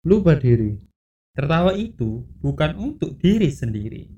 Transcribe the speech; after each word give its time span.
lupa 0.00 0.32
diri. 0.32 0.80
Tertawa 1.36 1.76
itu 1.76 2.24
bukan 2.40 2.72
untuk 2.80 3.20
diri 3.20 3.52
sendiri. 3.52 4.08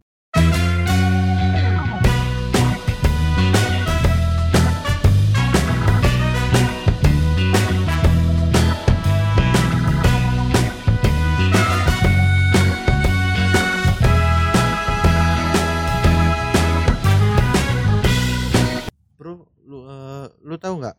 bro 19.18 19.46
lu 19.62 19.86
eh, 19.86 20.26
lu 20.42 20.58
tahu 20.58 20.82
nggak 20.82 20.98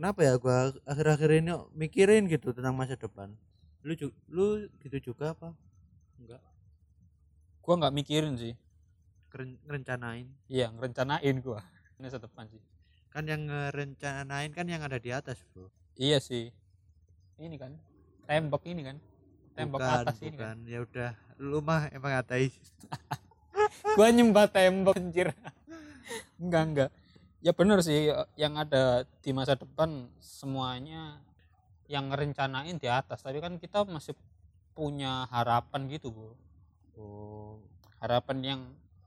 kenapa 0.00 0.24
ya 0.24 0.40
gua 0.40 0.72
akhir-akhir 0.88 1.44
ini 1.44 1.52
mikirin 1.76 2.32
gitu 2.32 2.56
tentang 2.56 2.72
masa 2.72 2.96
depan 2.96 3.36
lu 3.86 3.94
lu 4.26 4.46
gitu 4.82 5.14
juga 5.14 5.30
apa? 5.30 5.54
Enggak. 6.18 6.42
Gua 7.62 7.74
nggak 7.78 7.94
mikirin 7.94 8.34
sih. 8.34 8.58
Keren- 9.30 9.62
ngerencanain. 9.62 10.26
Iya 10.50 10.74
ngerencanain 10.74 11.36
gua. 11.38 11.62
Masa 12.02 12.18
depan 12.18 12.50
sih. 12.50 12.58
Kan 13.14 13.30
yang 13.30 13.46
ngerencanain 13.46 14.50
kan 14.50 14.66
yang 14.66 14.82
ada 14.82 14.98
di 14.98 15.14
atas 15.14 15.38
bro. 15.54 15.70
Iya 15.94 16.18
sih. 16.18 16.50
Ini 17.38 17.54
kan 17.54 17.78
tembok 18.26 18.66
ini 18.66 18.82
kan. 18.82 18.98
Tembok 19.54 19.78
bukan, 19.78 20.02
atas 20.02 20.18
ini 20.18 20.34
kan. 20.34 20.58
bukan. 20.58 20.58
Ya 20.66 20.78
udah 20.82 21.10
lu 21.38 21.62
mah 21.62 21.86
emang 21.94 22.18
ateis. 22.18 22.58
Gua 23.96 24.10
nyembah 24.10 24.50
tembok 24.50 24.98
anjir. 24.98 25.30
Enggak 26.42 26.62
enggak. 26.66 26.90
Ya 27.38 27.54
bener 27.54 27.78
sih 27.86 28.10
yang 28.34 28.58
ada 28.58 29.06
di 29.22 29.30
masa 29.30 29.54
depan 29.54 30.10
semuanya 30.18 31.22
yang 31.86 32.10
ngerencanain 32.10 32.76
di 32.78 32.88
atas. 32.90 33.22
Tapi 33.22 33.38
kan 33.38 33.58
kita 33.58 33.86
masih 33.86 34.14
punya 34.76 35.24
harapan 35.32 35.88
gitu 35.88 36.12
bu. 36.12 36.28
Oh. 37.00 37.56
Harapan 38.02 38.38
yang 38.44 38.60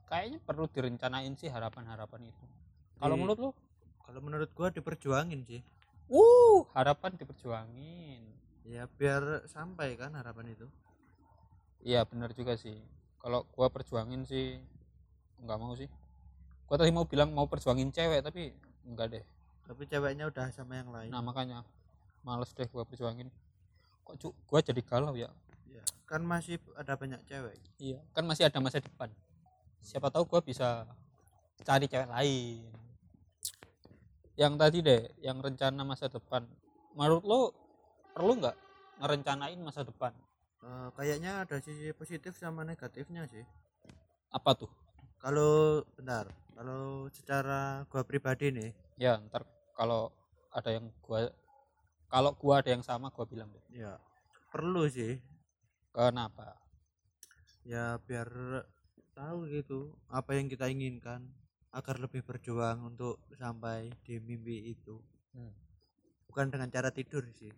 kayaknya 0.10 0.42
perlu 0.42 0.66
direncanain 0.66 1.38
sih 1.38 1.48
harapan-harapan 1.48 2.34
itu. 2.34 2.46
Kalau 2.98 3.16
menurut 3.16 3.40
lu? 3.40 3.52
kalau 4.10 4.26
menurut 4.26 4.50
gua 4.58 4.74
diperjuangin 4.74 5.46
sih. 5.46 5.62
Uh 6.10 6.66
harapan 6.74 7.14
diperjuangin. 7.14 8.26
Ya 8.66 8.90
biar 8.98 9.46
sampai 9.46 9.94
kan 9.94 10.18
harapan 10.18 10.58
itu. 10.58 10.66
Iya 11.86 12.02
bener 12.10 12.34
juga 12.34 12.58
sih. 12.58 12.82
Kalau 13.22 13.46
gua 13.54 13.70
perjuangin 13.70 14.26
sih 14.26 14.58
nggak 15.46 15.60
mau 15.62 15.78
sih. 15.78 15.86
Gua 16.66 16.82
tadi 16.82 16.90
mau 16.90 17.06
bilang 17.06 17.30
mau 17.30 17.46
perjuangin 17.46 17.94
cewek 17.94 18.26
tapi 18.26 18.50
enggak 18.90 19.14
deh. 19.14 19.26
Tapi 19.70 19.86
ceweknya 19.86 20.26
udah 20.34 20.50
sama 20.50 20.82
yang 20.82 20.90
lain. 20.90 21.14
Nah 21.14 21.22
makanya 21.22 21.62
males 22.26 22.52
deh 22.56 22.68
gua 22.70 22.84
perjuangin. 22.84 23.30
Kok 24.04 24.16
cu 24.20 24.28
gua 24.48 24.60
jadi 24.60 24.82
galau 24.84 25.16
ya? 25.16 25.30
Ya, 25.70 25.84
kan 26.10 26.22
masih 26.26 26.58
ada 26.76 26.98
banyak 26.98 27.22
cewek. 27.30 27.58
Iya 27.80 28.00
kan 28.16 28.24
masih 28.26 28.48
ada 28.48 28.60
masa 28.60 28.82
depan. 28.82 29.10
Siapa 29.80 30.12
tahu 30.12 30.28
gua 30.28 30.42
bisa 30.44 30.88
cari 31.64 31.86
cewek 31.88 32.10
lain. 32.10 32.72
Yang 34.40 34.54
tadi 34.56 34.78
deh 34.80 35.02
yang 35.20 35.38
rencana 35.44 35.82
masa 35.84 36.08
depan. 36.08 36.48
Menurut 36.96 37.24
lo 37.24 37.40
perlu 38.16 38.40
nggak 38.40 38.58
ngerencanain 39.00 39.60
masa 39.60 39.84
depan? 39.84 40.12
Eh, 40.60 40.90
kayaknya 40.96 41.48
ada 41.48 41.60
sisi 41.64 41.92
positif 41.96 42.36
sama 42.36 42.68
negatifnya 42.68 43.28
sih. 43.28 43.44
Apa 44.32 44.56
tuh? 44.56 44.72
Kalau 45.20 45.84
benar 46.00 46.32
kalau 46.60 47.08
secara 47.16 47.88
gua 47.88 48.04
pribadi 48.04 48.52
nih 48.52 48.76
ya 49.00 49.16
ntar 49.32 49.48
kalau 49.80 50.12
ada 50.52 50.76
yang 50.76 50.92
gua 51.00 51.32
kalau 52.10 52.34
gua 52.34 52.66
ada 52.66 52.74
yang 52.74 52.82
sama 52.82 53.14
gua 53.14 53.26
bilang 53.30 53.54
deh. 53.54 53.86
Ya 53.86 54.02
perlu 54.50 54.90
sih. 54.90 55.22
Kenapa? 55.94 56.58
Ya 57.64 58.02
biar 58.04 58.30
tahu 59.14 59.46
gitu 59.52 59.94
apa 60.10 60.34
yang 60.34 60.50
kita 60.50 60.66
inginkan 60.68 61.30
agar 61.70 62.02
lebih 62.02 62.26
berjuang 62.26 62.82
untuk 62.82 63.22
sampai 63.38 63.94
di 64.02 64.18
mimpi 64.18 64.74
itu. 64.74 64.98
Hmm. 65.30 65.54
bukan 66.26 66.50
dengan 66.50 66.70
cara 66.74 66.90
tidur 66.90 67.22
sih. 67.38 67.54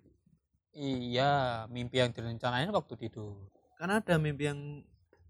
Iya 0.75 1.63
mimpi 1.71 1.99
yang 2.03 2.11
direncanain 2.11 2.71
waktu 2.71 2.99
tidur. 2.99 3.51
Kan 3.79 3.91
ada 3.91 4.15
mimpi 4.19 4.47
yang 4.47 4.83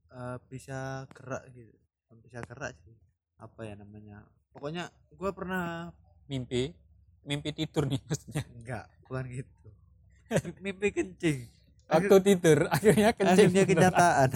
eh, 0.09 0.37
bisa 0.49 1.05
gerak 1.13 1.45
gitu. 1.53 1.73
Bisa 2.21 2.41
gerak 2.45 2.73
sih 2.85 2.97
apa 3.37 3.65
ya 3.65 3.77
namanya. 3.77 4.25
Pokoknya 4.53 4.89
gua 5.13 5.33
pernah 5.33 5.89
mimpi 6.29 6.73
mimpi 7.25 7.49
tidur 7.53 7.85
nih 7.87 8.01
maksudnya. 8.05 8.43
Enggak 8.57 8.85
bukan 9.05 9.23
gitu. 9.29 9.67
Mimpi 10.63 10.87
kencing. 10.95 11.39
Waktu 11.91 12.15
tidur 12.23 12.59
akhirnya 12.75 13.09
kencing 13.11 13.51
akhirnya 13.51 13.63
kenyataan. 13.67 14.29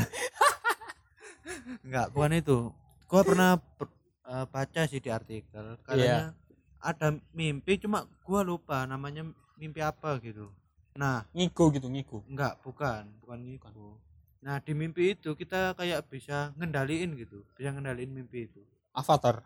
Enggak 1.85 2.07
bukan 2.11 2.31
itu. 2.35 2.57
Gua 3.05 3.21
pernah 3.21 3.57
per- 3.57 3.93
eh, 4.27 4.45
baca 4.49 4.81
sih 4.89 4.99
di 4.99 5.09
artikel 5.13 5.77
katanya 5.85 6.33
ada 6.81 7.17
mimpi 7.33 7.81
cuma 7.81 8.05
gua 8.25 8.41
lupa 8.45 8.83
namanya 8.85 9.25
mimpi 9.57 9.79
apa 9.81 10.19
gitu. 10.21 10.51
Nah 10.99 11.25
ngigo 11.35 11.71
gitu 11.75 11.87
ngigo 11.91 12.23
enggak 12.29 12.61
bukan 12.63 13.09
bukan 13.19 13.39
itu 13.43 13.99
nah 14.45 14.61
di 14.61 14.77
mimpi 14.77 15.17
itu 15.17 15.33
kita 15.33 15.73
kayak 15.73 16.05
bisa 16.05 16.53
ngendaliin 16.53 17.17
gitu 17.17 17.41
bisa 17.57 17.73
ngendaliin 17.73 18.13
mimpi 18.13 18.45
itu. 18.45 18.61
Avatar. 18.93 19.41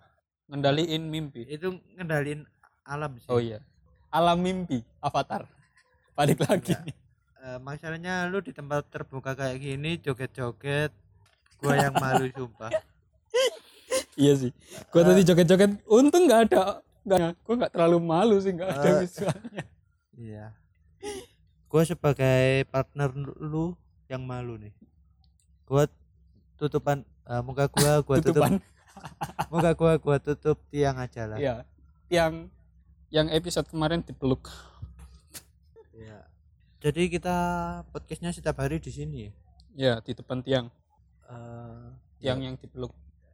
Ngendaliin 0.49 1.07
mimpi. 1.07 1.45
Itu 1.47 1.79
ngendaliin 1.95 2.43
alam 2.89 3.11
sih. 3.15 3.29
Oh 3.29 3.37
iya. 3.37 3.61
Alam 4.09 4.41
mimpi 4.41 4.81
avatar. 4.97 5.45
Balik 6.17 6.41
lagi. 6.41 6.73
Enggak. 6.73 6.97
Eh, 7.39 7.59
masalahnya 7.61 8.27
lu 8.27 8.41
di 8.41 8.51
tempat 8.51 8.83
terbuka 8.89 9.31
kayak 9.31 9.57
gini 9.57 9.95
joget-joget 9.95 10.91
gua 11.57 11.73
yang 11.77 11.93
malu 11.93 12.27
sumpah. 12.35 12.67
Iya 14.13 14.33
sih. 14.35 14.51
Gua 14.89 15.05
tadi 15.05 15.21
joget-joget 15.23 15.71
untung 15.85 16.27
nggak 16.27 16.51
ada 16.51 16.83
nggak 16.99 17.31
gua 17.41 17.55
nggak 17.55 17.71
terlalu 17.71 17.97
malu 18.03 18.35
sih 18.37 18.51
nggak 18.51 18.69
ada 18.69 18.89
Eh. 18.89 18.97
visualnya. 19.05 19.63
Iya. 20.19 20.51
Gua 21.71 21.87
sebagai 21.87 22.67
partner 22.67 23.07
lu 23.39 23.71
yang 24.11 24.19
malu 24.19 24.59
nih. 24.59 24.75
Gua 25.63 25.87
tutupan 26.59 27.07
eh, 27.23 27.39
muka 27.39 27.71
gua 27.71 28.03
gua 28.03 28.17
tutup. 28.19 28.43
Tutupan. 28.43 28.51
Muka 29.47 29.71
gua 29.79 29.93
gua 29.95 30.17
tutup 30.19 30.59
tiang 30.67 30.99
aja 30.99 31.23
lah. 31.23 31.39
iya. 31.39 31.55
Yang 32.11 32.51
yang 33.09 33.27
episode 33.29 33.65
kemarin 33.65 34.01
dipeluk 34.01 34.49
Iya. 35.91 36.23
Jadi 36.79 37.11
kita 37.11 37.35
podcastnya 37.91 38.31
setiap 38.31 38.55
hari 38.55 38.79
di 38.79 38.87
sini. 38.89 39.27
ya? 39.27 39.31
ya 39.75 39.93
di 39.99 40.13
depan 40.13 40.39
tiang 40.39 40.71
Eh, 41.25 41.85
tiang 42.17 42.39
ya, 42.39 42.49
yang 42.49 42.55
dipeluk 42.55 42.89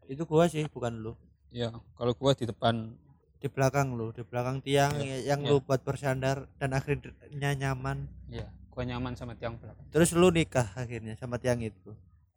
itu 0.05 0.21
gua 0.23 0.45
sih 0.45 0.67
bukan 0.67 0.99
lu. 0.99 1.13
ya 1.49 1.69
kalau 1.93 2.11
gua 2.13 2.33
di 2.33 2.43
depan 2.43 2.91
Di 3.35 3.47
belakang 3.47 3.93
lu, 3.93 4.09
di 4.09 4.25
belakang 4.25 4.57
tiang 4.59 4.97
Iya, 4.97 5.29
yang 5.29 5.39
iya. 5.39 5.49
lu 5.49 5.61
buat 5.61 5.79
bersandar 5.79 6.49
dan 6.57 6.73
akhirnya 6.73 7.13
nyaman. 7.53 8.09
ya 8.27 8.49
gua 8.67 8.83
nyaman 8.83 9.13
sama 9.13 9.35
tiang 9.35 9.55
belakang 9.55 9.85
Terus 9.87 10.11
lu 10.11 10.27
nikah 10.29 10.73
akhirnya 10.73 11.13
sama 11.13 11.37
tiang 11.37 11.61
itu. 11.61 11.93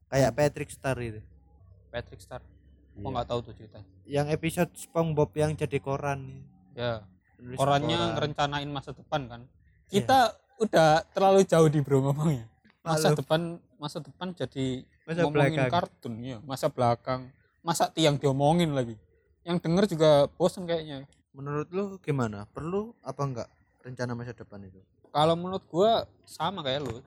Kayak 0.07 0.33
Patrick 0.35 0.69
Star 0.69 0.95
itu. 0.99 1.19
Patrick 1.89 2.21
Star 2.21 2.45
Iya. 2.93 3.01
gua 3.01 3.11
nggak 3.15 3.29
tahu 3.29 3.41
tuh 3.43 3.55
ceritanya 3.55 3.89
Yang 4.05 4.27
episode 4.31 4.71
SpongeBob 4.75 5.31
yang 5.33 5.53
jadi 5.55 5.79
koran. 5.79 6.45
ya 6.75 7.03
Nulis 7.39 7.57
korannya 7.57 7.97
koran. 7.97 8.11
ngerencanain 8.15 8.69
masa 8.69 8.91
depan 8.91 9.21
kan 9.25 9.41
Iya. 9.89 9.93
kita 9.95 10.19
udah 10.59 10.89
terlalu 11.09 11.41
jauh 11.43 11.69
di 11.69 11.81
bro 11.81 12.03
ngomongnya 12.03 12.45
masa 12.81 13.09
Malu. 13.09 13.17
depan 13.17 13.41
masa 13.77 13.99
depan 13.99 14.29
jadi 14.33 14.67
Masa 15.05 15.21
ngomongin 15.23 15.55
belakang. 15.57 15.71
kartun 15.71 16.15
ya 16.21 16.37
masa 16.43 16.67
belakang 16.67 17.21
masa 17.61 17.89
tiang 17.89 18.15
diomongin 18.15 18.71
lagi 18.71 18.99
yang 19.43 19.57
denger 19.57 19.87
juga 19.87 20.11
bosen 20.31 20.65
kayaknya 20.65 21.07
Menurut 21.31 21.71
lu 21.71 21.85
gimana? 21.99 22.51
Perlu 22.51 22.99
apa 22.99 23.23
enggak 23.23 23.49
rencana 23.79 24.13
masa 24.13 24.33
depan 24.33 24.59
itu? 24.61 24.83
kalau 25.09 25.33
menurut 25.33 25.63
gua 25.65 26.05
sama 26.25 26.61
kayak 26.61 26.83
lu 26.83 26.99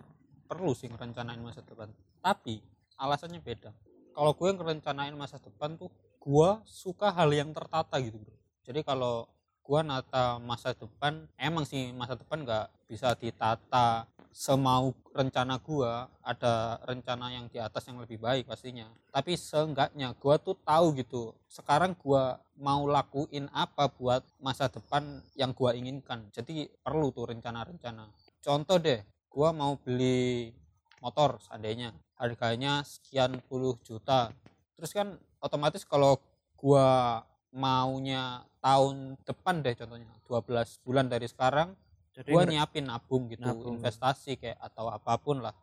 perlu 0.47 0.71
sih 0.71 0.87
ngerencanain 0.87 1.37
masa 1.37 1.61
depan 1.61 1.91
tapi 2.17 2.63
alasannya 2.95 3.37
beda 3.37 3.69
kalau 4.11 4.31
gue 4.31 4.49
ngerencanain 4.49 5.13
masa 5.13 5.37
depan 5.37 5.75
tuh 5.75 5.87
gua 6.17 6.59
suka 6.63 7.07
hal 7.09 7.29
yang 7.29 7.49
tertata 7.49 7.95
gitu 7.97 8.17
bro 8.17 8.33
jadi 8.61 8.81
kalau 8.81 9.29
gua 9.71 9.87
nata 9.87 10.35
masa 10.43 10.75
depan 10.75 11.23
emang 11.39 11.63
sih 11.63 11.95
masa 11.95 12.19
depan 12.19 12.43
nggak 12.43 12.67
bisa 12.91 13.15
ditata. 13.15 14.03
Semau 14.31 14.95
rencana 15.11 15.59
gua 15.59 16.11
ada 16.23 16.79
rencana 16.87 17.31
yang 17.35 17.47
di 17.47 17.59
atas 17.59 17.87
yang 17.87 17.99
lebih 17.99 18.19
baik 18.19 18.51
pastinya. 18.51 18.91
Tapi 19.15 19.39
seenggaknya 19.39 20.11
gua 20.19 20.35
tuh 20.35 20.59
tahu 20.59 20.91
gitu 20.99 21.31
sekarang 21.47 21.95
gua 21.95 22.39
mau 22.59 22.83
lakuin 22.83 23.47
apa 23.55 23.87
buat 23.87 24.27
masa 24.43 24.67
depan 24.67 25.23
yang 25.39 25.55
gua 25.55 25.71
inginkan. 25.71 26.27
Jadi 26.35 26.67
perlu 26.83 27.15
tuh 27.15 27.31
rencana-rencana. 27.31 28.11
Contoh 28.43 28.75
deh 28.75 28.99
gua 29.31 29.55
mau 29.55 29.79
beli 29.79 30.51
motor 30.99 31.39
seandainya 31.47 31.95
harganya 32.19 32.83
sekian 32.83 33.39
puluh 33.47 33.79
juta. 33.87 34.35
Terus 34.75 34.91
kan 34.91 35.15
otomatis 35.39 35.87
kalau 35.87 36.19
gua 36.59 37.23
maunya 37.51 38.47
tahun 38.61 39.17
depan 39.25 39.65
deh 39.65 39.73
contohnya 39.73 40.07
12 40.29 40.85
bulan 40.85 41.05
dari 41.09 41.27
sekarang 41.27 41.73
jadi 42.11 42.29
gua 42.31 42.43
nyiapin 42.43 42.85
nabung 42.85 43.31
gitu 43.31 43.47
Nabung. 43.47 43.79
investasi 43.79 44.35
kayak 44.35 44.59
atau 44.59 44.91
apa 44.91 45.15
pun 45.15 45.39
lah. 45.39 45.55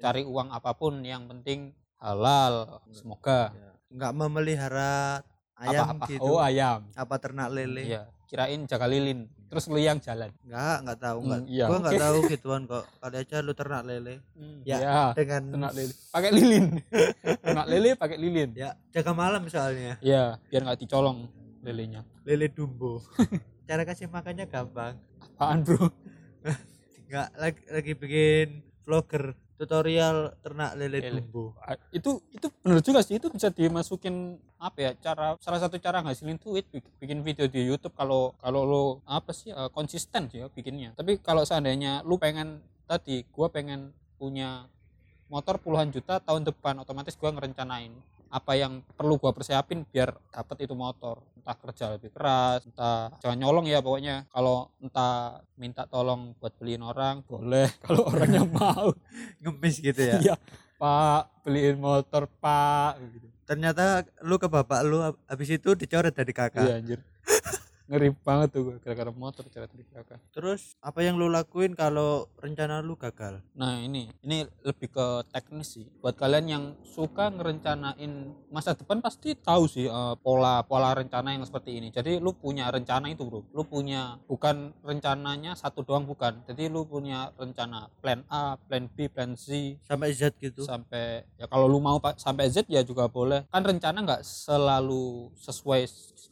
Cari 0.00 0.24
uang 0.24 0.48
apa 0.48 0.72
pun 0.72 1.04
yang 1.04 1.28
penting 1.28 1.76
halal 2.00 2.80
semoga 2.88 3.52
ya, 3.52 3.70
nggak 3.92 4.12
memelihara 4.16 5.20
ayam 5.60 5.84
apa 5.92 5.94
apa 6.00 6.04
gitu. 6.08 6.24
Oh 6.24 6.40
ayam. 6.40 6.88
Apa 6.96 7.20
ternak 7.20 7.52
lele 7.52 7.84
iya 7.84 8.02
kirain 8.30 8.62
jaga 8.64 8.86
lilin 8.86 9.26
terus 9.50 9.66
lu 9.68 9.76
yang 9.76 10.00
jalan. 10.00 10.32
Nggak 10.46 10.76
nggak 10.86 10.98
tahu 11.02 11.18
nggak. 11.26 11.40
Hmm, 11.44 11.52
iya, 11.52 11.66
gua 11.68 11.78
nggak 11.84 12.00
tahu 12.00 12.18
gituan 12.32 12.62
kok. 12.64 12.84
Kali 12.96 13.16
aja 13.20 13.36
lu 13.44 13.52
ternak 13.52 13.82
lele. 13.84 14.14
Ya, 14.64 14.78
ya 14.80 15.00
dengan 15.12 15.42
ternak 15.52 15.72
lele 15.76 15.92
pakai 16.08 16.30
lilin. 16.32 16.64
Ternak 17.44 17.66
lele 17.68 17.90
pakai 17.98 18.16
lilin. 18.16 18.50
Ya 18.56 18.78
jaga 18.88 19.12
malam 19.12 19.44
soalnya. 19.52 20.00
Ya 20.00 20.40
biar 20.48 20.64
nggak 20.64 20.80
dicolong 20.80 21.28
lelenya. 21.62 22.02
Lele 22.24 22.48
dumbo. 22.48 23.00
Cara 23.68 23.84
kasih 23.84 24.10
makannya 24.10 24.46
gampang. 24.46 24.98
Apaan 25.20 25.62
bro? 25.62 25.88
Nggak 27.08 27.28
lagi 27.36 27.60
lagi 27.68 27.92
bikin 27.94 28.48
vlogger 28.82 29.34
tutorial 29.54 30.32
ternak 30.40 30.72
lele 30.72 30.98
Lele. 30.98 31.20
dumbo. 31.20 31.52
Itu 31.92 32.24
itu 32.32 32.48
bener 32.64 32.80
juga 32.80 33.04
sih 33.04 33.20
itu 33.20 33.28
bisa 33.28 33.52
dimasukin 33.52 34.40
apa 34.56 34.78
ya 34.80 34.90
cara 34.96 35.36
salah 35.40 35.60
satu 35.60 35.76
cara 35.76 36.00
ngasilin 36.00 36.40
duit 36.40 36.64
bik- 36.68 36.96
bikin 36.96 37.20
video 37.20 37.44
di 37.44 37.64
YouTube 37.64 37.92
kalau 37.92 38.32
kalau 38.40 38.64
lo 38.64 38.84
apa 39.04 39.36
sih 39.36 39.52
eh, 39.52 39.68
konsisten 39.70 40.32
sih 40.32 40.40
ya 40.40 40.48
bikinnya. 40.48 40.96
Tapi 40.96 41.20
kalau 41.20 41.44
seandainya 41.44 42.00
lu 42.08 42.16
pengen 42.16 42.60
tadi 42.88 43.22
gua 43.28 43.52
pengen 43.52 43.92
punya 44.16 44.64
motor 45.28 45.60
puluhan 45.60 45.92
juta 45.92 46.18
tahun 46.18 46.42
depan 46.42 46.80
otomatis 46.80 47.14
gua 47.14 47.30
ngerencanain 47.30 47.92
apa 48.30 48.52
yang 48.56 48.80
perlu 48.96 49.20
gua 49.20 49.30
persiapin 49.30 49.84
biar 49.84 50.16
dapet 50.32 50.64
itu 50.64 50.72
motor 50.72 51.20
entah 51.40 51.56
kerja 51.56 51.84
lebih 51.90 52.12
keras 52.12 52.62
entah 52.62 53.10
jangan 53.18 53.36
nyolong 53.36 53.64
ya 53.64 53.80
pokoknya 53.80 54.28
kalau 54.28 54.68
entah 54.76 55.40
minta 55.56 55.82
tolong 55.84 56.36
buat 56.36 56.52
beliin 56.54 56.80
orang 56.80 57.24
boleh 57.24 57.66
kalau 57.84 58.04
orangnya 58.06 58.44
mau 58.52 58.92
ngemis 59.40 59.80
gitu 59.80 59.98
ya 59.98 60.20
Iya, 60.20 60.34
Pak, 60.76 61.44
beliin 61.44 61.76
motor, 61.76 62.28
Pak. 62.30 63.00
Gitu. 63.10 63.26
ternyata 63.44 63.84
lu 64.20 64.36
ke 64.36 64.46
bapak 64.46 64.80
lu 64.82 65.00
hab- 65.00 65.20
habis 65.26 65.50
itu 65.50 65.72
dicoret 65.74 66.12
dari 66.12 66.30
kakak 66.30 66.62
Iya, 66.62 66.74
anjir. 66.76 66.98
Ngeri 67.90 68.14
banget 68.22 68.54
tuh 68.54 68.60
gue 68.70 68.76
gara-gara 68.78 69.10
motor 69.10 69.42
cara 69.50 69.66
dari 69.66 69.82
kakak. 69.82 70.22
terus 70.30 70.78
apa 70.78 71.02
yang 71.02 71.18
lu 71.18 71.26
lakuin 71.26 71.74
kalau 71.74 72.30
rencana 72.38 72.78
lu 72.78 72.94
gagal 72.94 73.42
Nah, 73.58 73.82
ini 73.82 74.08
ini 74.22 74.46
lebih 74.62 74.94
ke 74.94 75.06
teknis 75.34 75.74
sih. 75.74 75.86
Buat 75.98 76.14
kalian 76.14 76.46
yang 76.46 76.64
suka 76.86 77.34
ngerencanain 77.34 78.30
masa 78.48 78.78
depan 78.78 79.02
pasti 79.02 79.34
tahu 79.34 79.66
sih 79.66 79.90
eh, 79.90 80.14
pola 80.22 80.62
pola 80.62 80.94
rencana 80.94 81.34
yang 81.34 81.42
seperti 81.42 81.82
ini. 81.82 81.90
Jadi 81.90 82.22
lu 82.22 82.30
punya 82.32 82.70
rencana 82.70 83.10
itu, 83.10 83.26
Bro. 83.26 83.50
Lu 83.50 83.66
punya 83.66 84.22
bukan 84.30 84.70
rencananya 84.86 85.58
satu 85.58 85.82
doang 85.82 86.06
bukan. 86.06 86.46
Jadi 86.46 86.70
lu 86.70 86.86
punya 86.86 87.34
rencana 87.36 87.90
plan 87.98 88.22
A, 88.30 88.54
plan 88.54 88.86
B, 88.86 89.10
plan 89.10 89.34
C, 89.34 89.76
sampai 89.82 90.14
Z 90.14 90.38
gitu 90.38 90.62
sampai 90.62 91.26
ya 91.34 91.50
kalau 91.50 91.66
lu 91.66 91.82
mau 91.82 91.98
pak 91.98 92.20
sampai 92.20 92.46
Z 92.46 92.68
ya 92.70 92.84
juga 92.86 93.10
boleh 93.10 93.42
kan 93.50 93.64
rencana 93.64 94.04
nggak 94.06 94.22
selalu 94.22 95.32
sesuai 95.34 95.82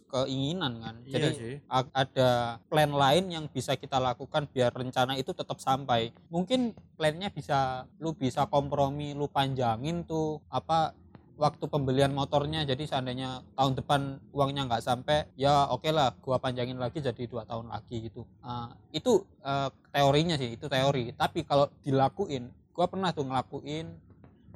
keinginan 0.08 0.80
kan. 0.80 0.94
Iya 1.04 1.12
jadi 1.12 1.28
sih. 1.36 1.54
ada 1.68 2.58
plan 2.66 2.90
lain 2.90 3.24
yang 3.28 3.44
bisa 3.52 3.76
kita 3.76 4.00
lakukan 4.00 4.48
biar 4.48 4.72
rencana 4.72 5.14
itu 5.20 5.36
tetap 5.36 5.60
sampai. 5.60 6.10
Mungkin 6.32 6.72
plannya 6.96 7.28
bisa 7.28 7.84
lu 8.00 8.16
bisa 8.16 8.48
kompromi 8.48 9.12
lu 9.12 9.28
panjangin 9.28 10.02
tuh 10.08 10.40
apa 10.48 10.96
waktu 11.38 11.64
pembelian 11.70 12.10
motornya. 12.16 12.64
Jadi 12.64 12.88
seandainya 12.88 13.44
tahun 13.54 13.78
depan 13.78 14.00
uangnya 14.32 14.66
nggak 14.66 14.84
sampai 14.84 15.28
ya 15.38 15.68
oke 15.70 15.86
lah 15.92 16.16
gua 16.24 16.40
panjangin 16.40 16.80
lagi 16.80 16.98
jadi 17.04 17.22
dua 17.28 17.44
tahun 17.44 17.68
lagi 17.68 18.08
gitu. 18.08 18.24
Ah, 18.42 18.72
itu 18.90 19.22
eh, 19.44 19.68
teorinya 19.92 20.34
sih 20.40 20.56
itu 20.56 20.66
teori. 20.66 21.12
Tapi 21.14 21.44
kalau 21.44 21.68
dilakuin 21.84 22.48
gua 22.72 22.88
pernah 22.88 23.12
tuh 23.12 23.28
ngelakuin 23.28 24.07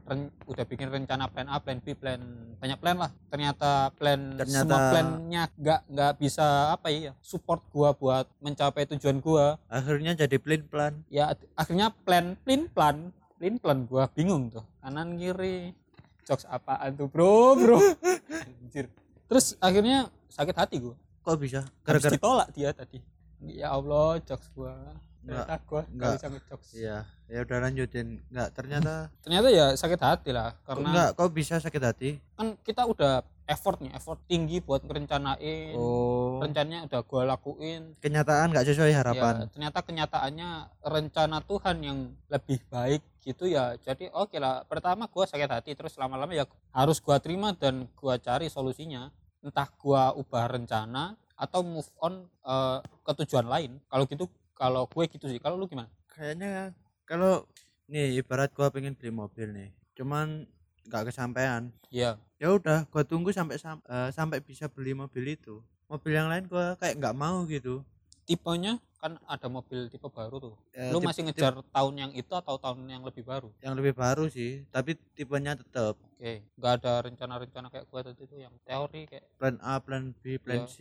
ren- 0.02 0.32
udah 0.44 0.64
bikin 0.64 0.88
rencana 0.88 1.26
plan 1.26 1.46
A, 1.46 1.56
plan 1.58 1.78
B, 1.78 1.94
plan 1.94 2.20
banyak 2.58 2.78
plan 2.78 2.96
lah. 2.98 3.10
Ternyata 3.28 3.70
plan 3.92 4.20
Ternyata- 4.34 4.66
semua 4.66 4.90
plannya 4.90 5.42
nggak 5.54 5.80
nggak 5.88 6.12
bisa 6.16 6.46
apa 6.72 6.88
ya 6.88 7.12
support 7.20 7.62
gua 7.68 7.92
buat 7.92 8.26
mencapai 8.38 8.86
tujuan 8.90 9.18
gua. 9.18 9.56
akhirnya 9.66 10.14
jadi 10.14 10.36
plan 10.36 10.62
plan. 10.64 10.92
Ya 11.08 11.30
akhirnya 11.54 11.94
plan 12.02 12.34
plin 12.40 12.66
plan 12.66 13.10
plin 13.38 13.56
plan 13.56 13.78
gua 13.84 14.06
bingung 14.08 14.48
tuh. 14.48 14.62
Kanan 14.78 15.14
kiri 15.16 15.74
jokes 16.22 16.46
apaan 16.46 16.94
tuh 16.94 17.06
bro 17.06 17.54
bro. 17.54 17.78
Anjir. 18.62 18.86
Terus 19.26 19.54
akhirnya 19.58 20.06
sakit 20.28 20.54
hati 20.54 20.76
gua. 20.78 20.94
Kok 21.22 21.38
bisa? 21.38 21.62
Gara-gara 21.82 22.10
ditolak 22.10 22.48
dia 22.50 22.70
tadi. 22.70 22.98
Ya 23.42 23.70
Allah 23.70 24.22
jokes 24.22 24.50
gua 24.52 24.74
Nggak, 25.22 25.60
gua 25.70 25.82
nggak. 25.86 26.12
bisa 26.18 26.26
ngejokes 26.34 26.68
iya 26.74 26.98
ya 27.30 27.38
udah 27.46 27.58
lanjutin. 27.64 28.20
Nggak 28.28 28.48
ternyata 28.52 28.92
ternyata 29.22 29.48
ya 29.48 29.66
sakit 29.72 30.00
hati 30.02 30.30
lah 30.34 30.52
karena 30.66 30.88
nggak? 30.90 31.10
Kok 31.16 31.30
bisa 31.30 31.54
sakit 31.62 31.82
hati? 31.82 32.10
kan 32.34 32.58
kita 32.66 32.82
udah 32.84 33.22
effort 33.46 33.78
nih 33.78 33.92
effort 33.94 34.18
tinggi 34.26 34.58
buat 34.58 34.82
ngerencanain. 34.82 35.78
Oh. 35.78 36.42
Rencananya 36.42 36.90
udah 36.90 37.00
gua 37.06 37.22
lakuin. 37.24 37.94
Kenyataan 38.02 38.50
nggak 38.50 38.66
sesuai 38.66 38.92
harapan? 38.92 39.46
ya 39.46 39.48
ternyata 39.48 39.78
kenyataannya 39.80 40.50
rencana 40.82 41.38
Tuhan 41.46 41.76
yang 41.80 41.98
lebih 42.26 42.58
baik 42.66 43.02
gitu 43.22 43.46
ya. 43.46 43.78
Jadi 43.78 44.10
oke 44.10 44.36
lah 44.42 44.66
pertama 44.66 45.06
gua 45.06 45.24
sakit 45.24 45.48
hati 45.48 45.78
terus 45.78 45.94
lama-lama 45.94 46.34
ya 46.34 46.44
harus 46.74 46.98
gua 46.98 47.22
terima 47.22 47.54
dan 47.54 47.86
gua 47.94 48.18
cari 48.18 48.50
solusinya. 48.50 49.08
Entah 49.42 49.70
gua 49.78 50.10
ubah 50.18 50.50
rencana 50.50 51.14
atau 51.38 51.62
move 51.62 51.88
on 52.02 52.26
eh, 52.26 52.78
ke 52.82 53.12
tujuan 53.24 53.46
lain. 53.46 53.78
Kalau 53.86 54.04
gitu 54.10 54.26
kalau 54.62 54.86
gue 54.86 55.04
gitu 55.10 55.26
sih. 55.26 55.42
Kalau 55.42 55.58
lu 55.58 55.66
gimana? 55.66 55.90
Kayaknya 56.06 56.70
kalau 57.02 57.42
nih 57.90 58.22
ibarat 58.22 58.54
gua 58.54 58.70
pengen 58.70 58.94
beli 58.94 59.10
mobil 59.10 59.50
nih 59.50 59.70
cuman 59.92 60.46
nggak 60.86 61.10
kesampaian. 61.10 61.74
Ya 61.90 62.14
ya 62.38 62.54
udah 62.54 62.86
gua 62.88 63.02
tunggu 63.02 63.34
sampai 63.34 63.58
sam- 63.58 63.82
eh, 63.84 64.10
sampai 64.14 64.38
bisa 64.38 64.70
beli 64.70 64.94
mobil 64.94 65.34
itu. 65.34 65.58
Mobil 65.90 66.14
yang 66.14 66.30
lain 66.30 66.46
gua 66.46 66.78
kayak 66.78 67.02
nggak 67.02 67.18
mau 67.18 67.42
gitu. 67.50 67.82
Tipenya 68.22 68.78
kan 69.02 69.18
ada 69.26 69.50
mobil 69.50 69.90
tipe 69.90 70.06
baru 70.06 70.38
tuh. 70.38 70.54
Eh, 70.78 70.94
lu 70.94 71.02
tip- 71.02 71.10
masih 71.10 71.22
ngejar 71.26 71.58
tahun 71.74 71.94
yang 71.98 72.12
itu 72.14 72.30
atau 72.32 72.54
tahun 72.54 72.86
yang 72.86 73.02
lebih 73.02 73.26
baru? 73.26 73.50
Yang 73.58 73.74
lebih 73.82 73.94
baru 73.98 74.24
sih 74.30 74.62
tapi 74.70 74.94
tipenya 75.18 75.58
tetap 75.58 75.98
oke 75.98 76.32
nggak 76.54 76.72
ada 76.78 76.92
rencana-rencana 77.02 77.66
kayak 77.66 77.90
gua 77.90 78.00
tadi 78.06 78.22
itu 78.22 78.36
yang 78.38 78.54
teori 78.62 79.10
kayak 79.10 79.26
plan 79.42 79.58
A 79.58 79.82
plan 79.82 80.14
B 80.22 80.38
plan 80.38 80.62
Iya. 80.64 80.70
C 80.70 80.76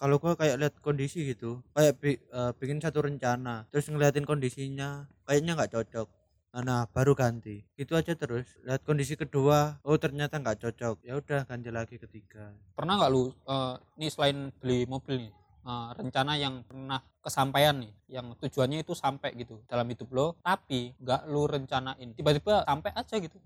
kalau 0.00 0.16
gua 0.18 0.34
kayak 0.34 0.56
lihat 0.60 0.74
kondisi 0.82 1.24
gitu 1.32 1.62
kayak 1.72 1.94
bi- 2.02 2.20
eh, 2.20 2.52
bikin 2.58 2.78
satu 2.82 3.04
rencana 3.06 3.64
terus 3.70 3.86
ngeliatin 3.88 4.26
kondisinya 4.26 5.06
kayaknya 5.24 5.56
nggak 5.56 5.72
cocok. 5.74 6.08
Nah 6.54 6.86
baru 6.86 7.18
ganti. 7.18 7.66
Itu 7.74 7.98
aja 7.98 8.14
terus. 8.14 8.46
Lihat 8.62 8.86
kondisi 8.86 9.18
kedua 9.18 9.82
oh 9.82 9.98
ternyata 9.98 10.38
nggak 10.38 10.62
cocok. 10.62 11.02
Ya 11.02 11.18
udah 11.18 11.42
ganti 11.50 11.70
lagi 11.74 11.98
ketiga. 11.98 12.54
Pernah 12.78 12.94
nggak 13.02 13.10
lu 13.10 13.34
eh, 13.34 13.74
nih 13.98 14.10
selain 14.12 14.38
beli 14.62 14.86
mobil 14.86 15.26
nih 15.26 15.32
eh, 15.66 15.88
rencana 15.98 16.38
yang 16.38 16.62
pernah 16.62 17.02
kesampaian 17.18 17.74
nih 17.74 17.92
yang 18.06 18.38
tujuannya 18.38 18.86
itu 18.86 18.94
sampai 18.94 19.34
gitu 19.34 19.58
dalam 19.66 19.88
hidup 19.90 20.06
lo 20.14 20.26
tapi 20.46 20.94
nggak 21.02 21.20
lu 21.26 21.42
rencanain. 21.50 22.14
Tiba-tiba 22.14 22.62
sampai 22.62 22.90
aja 22.94 23.16
gitu. 23.18 23.38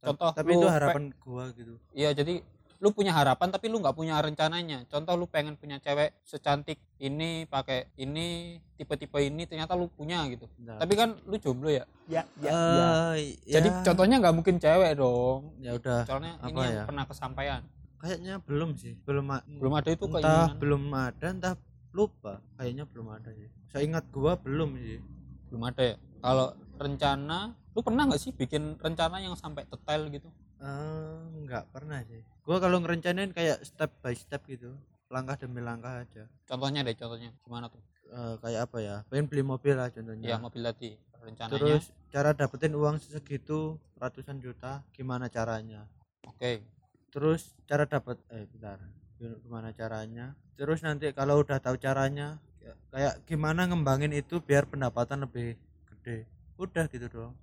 Contoh 0.00 0.32
tapi 0.32 0.56
itu 0.56 0.68
harapan 0.70 1.12
gua 1.20 1.52
gitu. 1.52 1.76
Iya 1.92 2.16
jadi 2.16 2.40
lu 2.76 2.92
punya 2.92 3.12
harapan 3.16 3.48
tapi 3.48 3.72
lu 3.72 3.80
nggak 3.80 3.96
punya 3.96 4.20
rencananya. 4.20 4.84
Contoh 4.88 5.16
lu 5.16 5.26
pengen 5.28 5.56
punya 5.56 5.80
cewek 5.80 6.12
secantik 6.22 6.76
ini 7.00 7.48
pakai 7.48 7.88
ini 7.96 8.58
tipe-tipe 8.76 9.16
ini 9.20 9.48
ternyata 9.48 9.72
lu 9.72 9.88
punya 9.88 10.24
gitu. 10.28 10.48
Nah, 10.60 10.76
tapi 10.76 10.92
kan 10.96 11.16
lu 11.24 11.36
jomblo 11.40 11.72
ya? 11.72 11.84
Ya 12.06 12.22
eh, 12.44 13.36
jadi 13.48 13.68
ya, 13.68 13.82
contohnya 13.82 14.16
nggak 14.20 14.34
mungkin 14.36 14.56
cewek 14.60 14.92
dong. 15.00 15.56
Ya 15.60 15.76
udah 15.76 16.04
soalnya 16.04 16.36
ini 16.40 16.52
apa 16.52 16.60
yang 16.62 16.76
ya? 16.76 16.84
pernah 16.84 17.04
kesampaian. 17.08 17.62
Kayaknya 17.96 18.34
belum 18.44 18.70
sih 18.76 18.94
belum 19.08 19.24
belum 19.56 19.72
ada 19.72 19.88
itu 19.88 20.04
entah 20.04 20.20
keinginan 20.20 20.56
belum 20.60 20.82
ada 20.92 21.26
entah 21.32 21.54
lupa. 21.96 22.34
Kayaknya 22.60 22.84
belum 22.92 23.06
ada 23.08 23.30
sih. 23.32 23.48
Saya 23.72 23.82
ingat 23.88 24.04
gua 24.12 24.36
belum 24.36 24.76
sih. 24.76 25.00
Belum 25.48 25.62
ada 25.64 25.82
ya? 25.82 25.96
Kalau 26.20 26.52
rencana 26.76 27.56
lu 27.76 27.80
pernah 27.84 28.08
nggak 28.08 28.20
sih 28.20 28.32
bikin 28.32 28.80
rencana 28.80 29.20
yang 29.20 29.36
sampai 29.36 29.68
detail 29.68 30.08
gitu 30.08 30.32
Eh, 30.56 31.16
nggak 31.44 31.64
pernah 31.68 32.00
sih. 32.08 32.22
Gua 32.46 32.56
kalau 32.62 32.80
ngerencanain 32.80 33.32
kayak 33.34 33.60
step 33.66 33.90
by 34.00 34.16
step 34.16 34.40
gitu 34.48 34.72
langkah 35.12 35.36
demi 35.38 35.60
langkah 35.62 36.02
aja. 36.02 36.24
Contohnya 36.48 36.82
deh 36.82 36.96
contohnya. 36.96 37.30
Gimana 37.44 37.68
tuh? 37.68 37.82
Eh, 38.08 38.34
kayak 38.40 38.60
apa 38.70 38.78
ya? 38.80 38.96
Pengen 39.10 39.26
beli 39.28 39.42
mobil 39.44 39.74
lah 39.76 39.92
contohnya. 39.92 40.26
Ya 40.32 40.36
mobil 40.40 40.62
tadi 40.64 40.96
rencananya. 41.20 41.52
Terus 41.58 41.84
cara 42.08 42.30
dapetin 42.32 42.72
uang 42.74 42.96
segitu 43.02 43.76
ratusan 44.00 44.40
juta 44.40 44.80
gimana 44.96 45.28
caranya? 45.28 45.84
Oke. 46.24 46.64
Terus 47.12 47.52
cara 47.68 47.84
dapat 47.84 48.16
eh 48.32 48.48
bentar. 48.48 48.80
Gimana 49.20 49.72
caranya? 49.76 50.32
Terus 50.56 50.80
nanti 50.80 51.12
kalau 51.12 51.44
udah 51.44 51.60
tahu 51.60 51.76
caranya 51.76 52.40
ya- 52.64 52.78
kayak 52.92 53.14
gimana 53.28 53.68
ngembangin 53.68 54.12
itu 54.16 54.40
biar 54.40 54.64
pendapatan 54.64 55.24
lebih 55.28 55.56
gede. 55.92 56.24
Udah 56.56 56.88
gitu 56.88 57.06
doang. 57.12 57.34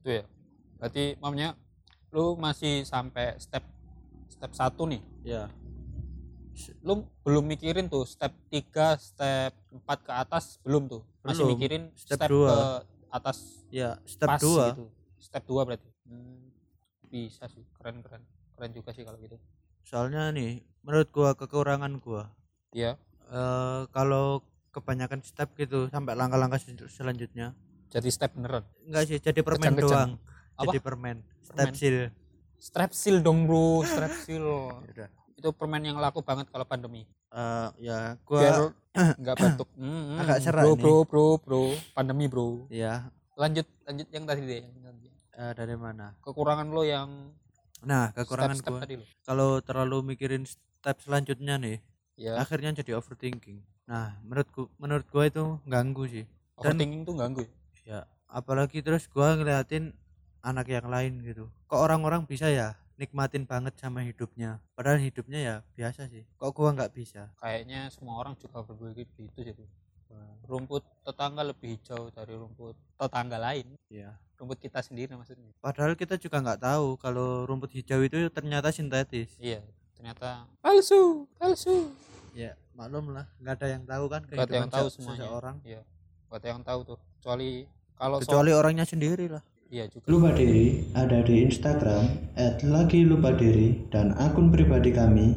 Gitu 0.00 0.22
ya? 0.22 0.24
Berarti 0.80 1.16
mamanya 1.20 1.56
lu 2.14 2.36
masih 2.38 2.86
sampai 2.86 3.34
step 3.40 3.64
step 4.30 4.50
satu 4.54 4.86
nih. 4.86 5.02
Ya 5.26 5.50
lu 6.82 7.04
belum 7.20 7.44
mikirin 7.44 7.86
tuh 7.92 8.08
step 8.08 8.32
3 8.48 8.96
step 8.96 9.52
4 9.68 10.06
ke 10.08 10.12
atas 10.12 10.56
belum 10.64 10.88
tuh? 10.88 11.02
Masih 11.20 11.44
Belum. 11.44 11.52
mikirin 11.58 11.82
Step 11.92 12.16
step, 12.16 12.28
dua. 12.32 12.48
ke 12.48 12.58
atas 13.12 13.38
ya 13.68 14.00
step 14.08 14.28
pas 14.28 14.40
2 14.40 14.72
gitu. 14.72 14.86
Step 15.20 15.42
2 15.44 15.66
berarti? 15.68 15.88
Hmm, 16.08 16.48
bisa 17.12 17.44
sih. 17.50 17.64
Keren 17.76 18.00
keren. 18.00 18.22
Keren 18.56 18.70
juga 18.72 18.90
sih 18.96 19.04
kalau 19.04 19.20
gitu. 19.20 19.36
Soalnya 19.84 20.32
nih 20.32 20.64
menurut 20.80 21.08
gua 21.12 21.36
kekurangan 21.36 22.00
gua. 22.00 22.32
Iya. 22.72 22.96
Eh 23.28 23.82
kalau 23.92 24.40
kebanyakan 24.72 25.20
step 25.24 25.52
gitu 25.60 25.88
sampai 25.92 26.16
langkah-langkah 26.16 26.60
sel- 26.60 26.88
selanjutnya. 26.88 27.52
Jadi 27.92 28.08
step 28.08 28.32
beneran? 28.32 28.64
Enggak 28.86 29.02
sih 29.12 29.18
jadi 29.20 29.40
permen 29.44 29.76
doang 29.76 30.16
Apa? 30.56 30.64
jadi 30.66 30.80
permen. 30.80 31.16
Step 31.42 31.72
seal 31.72 31.98
strepsil 32.56 33.20
dong 33.20 33.44
bro. 33.44 33.84
Strepsil 33.86 34.42
Yaudah. 34.42 35.08
itu 35.36 35.48
permen 35.52 35.84
yang 35.84 35.96
laku 35.96 36.20
banget 36.20 36.48
kalau 36.48 36.64
pandemi. 36.64 37.04
Eh, 37.28 37.68
ya 37.84 38.16
biar 38.16 38.24
gua 38.24 38.72
nggak 39.20 39.36
batuk. 39.36 39.68
Hmm, 39.76 40.16
Agak 40.16 40.38
serak 40.40 40.64
bro 40.64 40.72
nih. 40.72 40.80
bro 40.80 40.96
bro 41.04 41.26
bro. 41.36 41.62
Pandemi 41.92 42.24
bro. 42.26 42.64
Ya 42.68 43.12
lanjut 43.36 43.68
lanjut 43.84 44.08
yang 44.08 44.24
tadi 44.24 44.42
deh. 44.42 44.62
Eh, 45.36 45.52
dari 45.52 45.76
mana? 45.76 46.16
Kekurangan 46.24 46.66
lo 46.72 46.80
yang 46.82 47.08
nah 47.84 48.08
kekurangan 48.10 48.56
step-step 48.56 48.72
gua. 48.72 48.80
tadi 48.80 48.94
lo. 48.96 49.04
Kalau 49.22 49.50
terlalu 49.60 49.96
mikirin 50.06 50.48
step 50.48 50.96
selanjutnya 51.04 51.60
nih 51.60 51.76
ya 52.16 52.40
akhirnya 52.40 52.72
jadi 52.72 52.96
overthinking. 52.96 53.60
Nah 53.84 54.16
menurutku 54.24 54.72
menurut 54.80 55.04
gua 55.06 55.28
itu 55.28 55.60
ganggu 55.68 56.08
sih. 56.08 56.24
Dan- 56.56 56.72
overthinking 56.80 57.02
tuh 57.04 57.14
ganggu. 57.14 57.44
Ya 57.84 58.08
apalagi 58.26 58.80
terus 58.80 59.04
gua 59.06 59.36
ngeliatin 59.36 59.92
anak 60.46 60.70
yang 60.70 60.86
lain 60.86 61.18
gitu. 61.26 61.50
Kok 61.66 61.80
orang-orang 61.82 62.22
bisa 62.22 62.46
ya 62.46 62.78
nikmatin 62.96 63.44
banget 63.44 63.74
sama 63.76 64.06
hidupnya? 64.06 64.62
Padahal 64.78 65.02
hidupnya 65.02 65.38
ya 65.42 65.56
biasa 65.74 66.06
sih. 66.06 66.22
Kok 66.38 66.54
gua 66.54 66.70
nggak 66.72 66.94
bisa? 66.94 67.28
Kayaknya 67.42 67.90
semua 67.90 68.22
orang 68.22 68.38
juga 68.38 68.62
berpikir 68.62 69.26
gitu 69.34 69.64
bro. 70.06 70.22
rumput 70.46 70.86
tetangga 71.02 71.42
lebih 71.42 71.74
hijau 71.76 72.08
dari 72.14 72.32
rumput 72.38 72.78
tetangga 72.96 73.36
lain. 73.42 73.74
Ya 73.90 74.14
rumput 74.38 74.62
kita 74.62 74.80
sendiri 74.80 75.12
maksudnya. 75.18 75.50
Padahal 75.58 75.98
kita 75.98 76.14
juga 76.16 76.38
nggak 76.38 76.62
tahu 76.62 76.94
kalau 77.02 77.42
rumput 77.44 77.74
hijau 77.74 78.00
itu 78.06 78.30
ternyata 78.30 78.70
sintetis. 78.70 79.34
Iya 79.42 79.60
ternyata 79.98 80.46
palsu 80.62 81.26
palsu. 81.36 81.90
Ya 82.36 82.54
maklum 82.78 83.10
lah. 83.12 83.26
Nggak 83.42 83.54
ada 83.60 83.66
yang 83.66 83.84
tahu 83.84 84.04
kan 84.06 84.22
gak 84.24 84.30
ada 84.30 84.38
yang 84.38 84.46
kehidupan 84.46 84.70
tahu 84.70 84.86
se- 84.88 84.94
semuanya. 85.00 85.20
seseorang. 85.26 85.56
Iya 85.66 85.80
gak 86.30 86.38
ada 86.38 86.48
yang 86.48 86.62
tahu 86.62 86.80
tuh. 86.94 86.98
Kecuali 87.18 87.50
kalau 87.98 88.16
so- 88.20 88.22
kecuali 88.24 88.50
orangnya 88.54 88.86
sendiri 88.86 89.26
lah 89.26 89.42
iya 89.70 89.90
juga 89.90 90.06
Lupa 90.06 90.30
Diri 90.30 90.86
ada 90.94 91.26
di 91.26 91.42
Instagram 91.42 92.34
@lagi_lupa_diri 92.62 93.90
dan 93.90 94.14
akun 94.14 94.54
pribadi 94.54 94.94
kami 94.94 95.34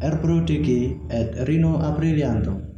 @rprodiki 0.00 0.96
@rino_aprilianto. 1.44 2.68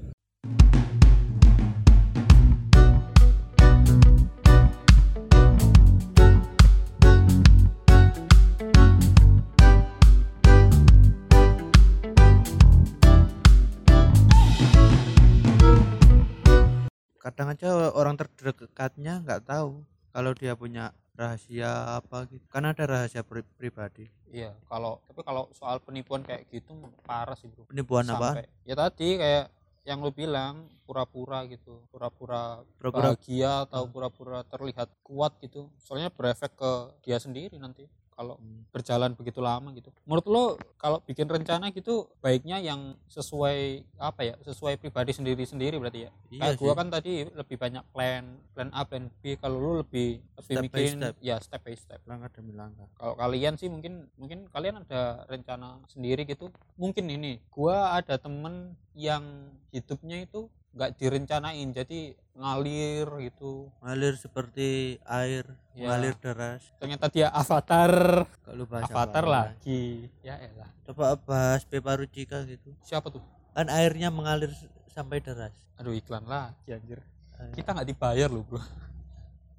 kadang 17.20 17.52
aja 17.54 17.94
orang 17.94 18.18
terdekatnya 18.18 19.22
nggak 19.22 19.46
tahu 19.46 19.86
kalau 20.10 20.32
dia 20.34 20.52
punya 20.58 20.94
rahasia 21.14 22.00
apa 22.00 22.24
gitu 22.32 22.44
kan 22.48 22.64
ada 22.64 22.84
rahasia 22.88 23.20
pri- 23.20 23.46
pribadi. 23.58 24.08
Iya 24.30 24.54
kalau 24.70 25.02
tapi 25.04 25.20
kalau 25.26 25.50
soal 25.52 25.82
penipuan 25.82 26.22
kayak 26.24 26.46
gitu 26.48 26.72
parah 27.04 27.36
sih 27.36 27.50
bro. 27.50 27.66
Penipuan 27.68 28.06
apa? 28.08 28.46
Ya 28.64 28.74
tadi 28.78 29.18
kayak 29.18 29.52
yang 29.88 30.04
lu 30.04 30.12
bilang 30.12 30.68
pura-pura 30.84 31.42
gitu 31.48 31.80
pura-pura 31.88 32.60
pura-pura 32.78 33.16
bahagia 33.16 33.64
atau 33.64 33.88
pura-pura 33.88 34.40
terlihat 34.46 34.88
kuat 35.02 35.36
gitu. 35.42 35.68
Soalnya 35.82 36.08
berefek 36.14 36.54
ke 36.56 36.72
dia 37.04 37.18
sendiri 37.18 37.58
nanti 37.58 37.84
kalau 38.20 38.36
berjalan 38.68 39.16
begitu 39.16 39.40
lama 39.40 39.72
gitu. 39.72 39.88
Menurut 40.04 40.26
lo 40.28 40.44
kalau 40.76 41.00
bikin 41.08 41.24
rencana 41.24 41.72
gitu 41.72 42.04
baiknya 42.20 42.60
yang 42.60 42.92
sesuai 43.08 43.80
apa 43.96 44.20
ya 44.28 44.34
sesuai 44.44 44.76
pribadi 44.76 45.16
sendiri 45.16 45.40
sendiri 45.48 45.80
berarti 45.80 46.04
ya? 46.04 46.10
Iya 46.28 46.52
kayak 46.52 46.60
gua 46.60 46.72
sih. 46.72 46.78
kan 46.84 46.88
tadi 46.92 47.12
lebih 47.32 47.56
banyak 47.56 47.84
plan 47.96 48.36
plan 48.52 48.68
A 48.76 48.84
plan 48.84 49.08
B. 49.24 49.40
Kalau 49.40 49.56
lu 49.56 49.72
lebih 49.80 50.20
lebih 50.36 50.52
Step 50.52 50.68
by 50.68 50.84
step. 50.84 51.14
ya 51.24 51.36
step 51.40 51.60
by 51.64 51.72
step. 51.72 52.00
Langkah 52.04 52.28
demi 52.36 52.52
langkah. 52.52 52.84
Kalau 53.00 53.16
kalian 53.16 53.56
sih 53.56 53.72
mungkin 53.72 54.04
mungkin 54.20 54.52
kalian 54.52 54.84
ada 54.84 55.24
rencana 55.24 55.80
sendiri 55.88 56.28
gitu. 56.28 56.52
Mungkin 56.76 57.08
ini 57.08 57.40
gua 57.48 57.96
ada 57.96 58.20
temen 58.20 58.76
yang 58.92 59.48
hidupnya 59.72 60.28
itu 60.28 60.52
nggak 60.70 60.90
direncanain 60.96 61.68
jadi 61.74 62.14
ngalir 62.38 63.06
gitu. 63.26 63.68
Ngalir 63.82 64.14
seperti 64.16 64.96
air 65.02 65.44
Ya. 65.74 65.90
ngalir 65.90 66.14
deras. 66.18 66.62
Ternyata 66.78 67.06
dia 67.10 67.28
avatar. 67.30 68.24
Kalau 68.44 68.64
bahasa 68.66 68.90
avatar 68.90 69.24
apa? 69.24 69.32
lagi. 69.34 70.06
Ya 70.22 70.38
elah. 70.38 70.70
Coba 70.86 71.14
bahas 71.18 71.62
Pepa 71.66 71.98
Rucika 71.98 72.42
gitu. 72.46 72.70
Siapa 72.82 73.10
tuh? 73.10 73.22
Kan 73.54 73.66
airnya 73.66 74.08
mengalir 74.14 74.50
sampai 74.90 75.18
deras. 75.18 75.54
Aduh 75.78 75.94
iklan 75.94 76.26
lagi 76.26 76.70
anjir. 76.70 77.00
Eh, 77.40 77.54
kita 77.56 77.72
nggak 77.74 77.88
dibayar 77.88 78.28
loh 78.30 78.44
bro. 78.46 78.60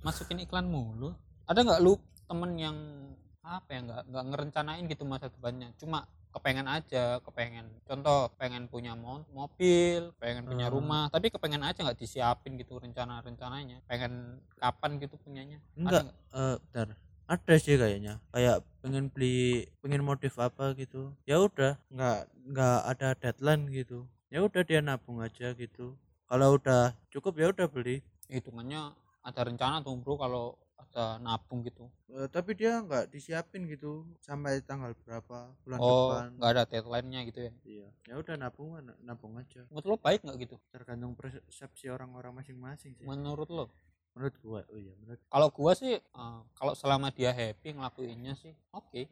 Masukin 0.01 0.41
iklan 0.41 0.65
mulu. 0.67 1.11
Ada 1.45 1.61
nggak 1.61 1.81
lu 1.83 1.97
temen 2.25 2.51
yang 2.55 2.77
apa 3.41 3.67
ya 3.73 3.79
nggak 3.83 4.01
nggak 4.07 4.25
ngerencanain 4.31 4.83
gitu 4.87 5.03
masa 5.03 5.27
depannya? 5.27 5.73
Cuma 5.75 6.05
kepengen 6.31 6.67
aja 6.67 7.19
kepengen 7.21 7.67
contoh 7.83 8.31
pengen 8.39 8.71
punya 8.71 8.95
mo- 8.95 9.27
mobil 9.35 10.15
pengen 10.17 10.47
punya 10.47 10.67
Hmm. 10.71 10.75
rumah 10.79 11.03
tapi 11.11 11.27
kepengen 11.27 11.63
aja 11.63 11.83
nggak 11.83 11.99
disiapin 11.99 12.55
gitu 12.55 12.79
rencana 12.79 13.19
rencananya 13.19 13.83
pengen 13.85 14.39
kapan 14.55 14.95
gitu 14.97 15.19
punyanya 15.19 15.59
Ada 15.75 15.79
enggak 15.79 16.03
eh 16.31 16.55
bentar 16.71 16.87
ada 17.31 17.55
sih 17.59 17.75
kayaknya 17.79 18.19
kayak 18.35 18.63
pengen 18.83 19.07
beli 19.11 19.67
pengen 19.83 20.03
modif 20.03 20.35
apa 20.39 20.71
gitu 20.75 21.11
ya 21.27 21.39
udah 21.39 21.75
nggak 21.91 22.19
nggak 22.51 22.77
ada 22.87 23.07
deadline 23.19 23.67
gitu 23.71 24.07
ya 24.31 24.39
udah 24.43 24.63
dia 24.63 24.79
nabung 24.79 25.19
aja 25.19 25.51
gitu 25.55 25.95
kalau 26.27 26.55
udah 26.55 26.95
cukup 27.11 27.35
ya 27.35 27.51
udah 27.51 27.67
beli 27.67 27.99
hitungannya 28.31 28.95
ada 29.21 29.41
rencana 29.45 29.85
tuh 29.85 29.93
bro 30.01 30.17
kalau 30.17 30.57
ada 30.81 31.21
nabung 31.21 31.61
gitu? 31.61 31.85
Eh, 32.11 32.27
tapi 32.27 32.57
dia 32.57 32.81
nggak 32.81 33.13
disiapin 33.13 33.63
gitu 33.69 34.03
sampai 34.19 34.59
tanggal 34.65 34.91
berapa 35.05 35.53
bulan 35.63 35.79
oh 35.79 35.87
depan. 35.87 36.27
nggak 36.35 36.51
ada 36.51 36.63
deadline-nya 36.67 37.19
gitu 37.29 37.39
ya? 37.47 37.51
Iya 37.63 37.87
ya 38.09 38.13
udah 38.17 38.35
nabung 38.35 38.69
nabung 39.05 39.33
aja. 39.37 39.61
Menurut 39.69 39.85
lo 39.85 39.97
baik 40.01 40.25
nggak 40.25 40.37
gitu? 40.43 40.55
Tergantung 40.73 41.13
persepsi 41.15 41.85
orang-orang 41.87 42.41
masing-masing 42.41 42.97
sih. 42.97 43.05
Menurut 43.05 43.47
lo? 43.47 43.65
Menurut 44.11 44.35
gua 44.43 44.61
oh 44.67 44.75
iya 44.75 44.91
menurut 44.99 45.21
kalau 45.31 45.47
gua 45.47 45.71
sih 45.71 45.95
eh, 45.95 46.39
kalau 46.59 46.73
selama 46.75 47.07
dia 47.15 47.31
happy 47.31 47.71
ngelakuinnya 47.77 48.35
sih 48.35 48.51
oke 48.75 49.07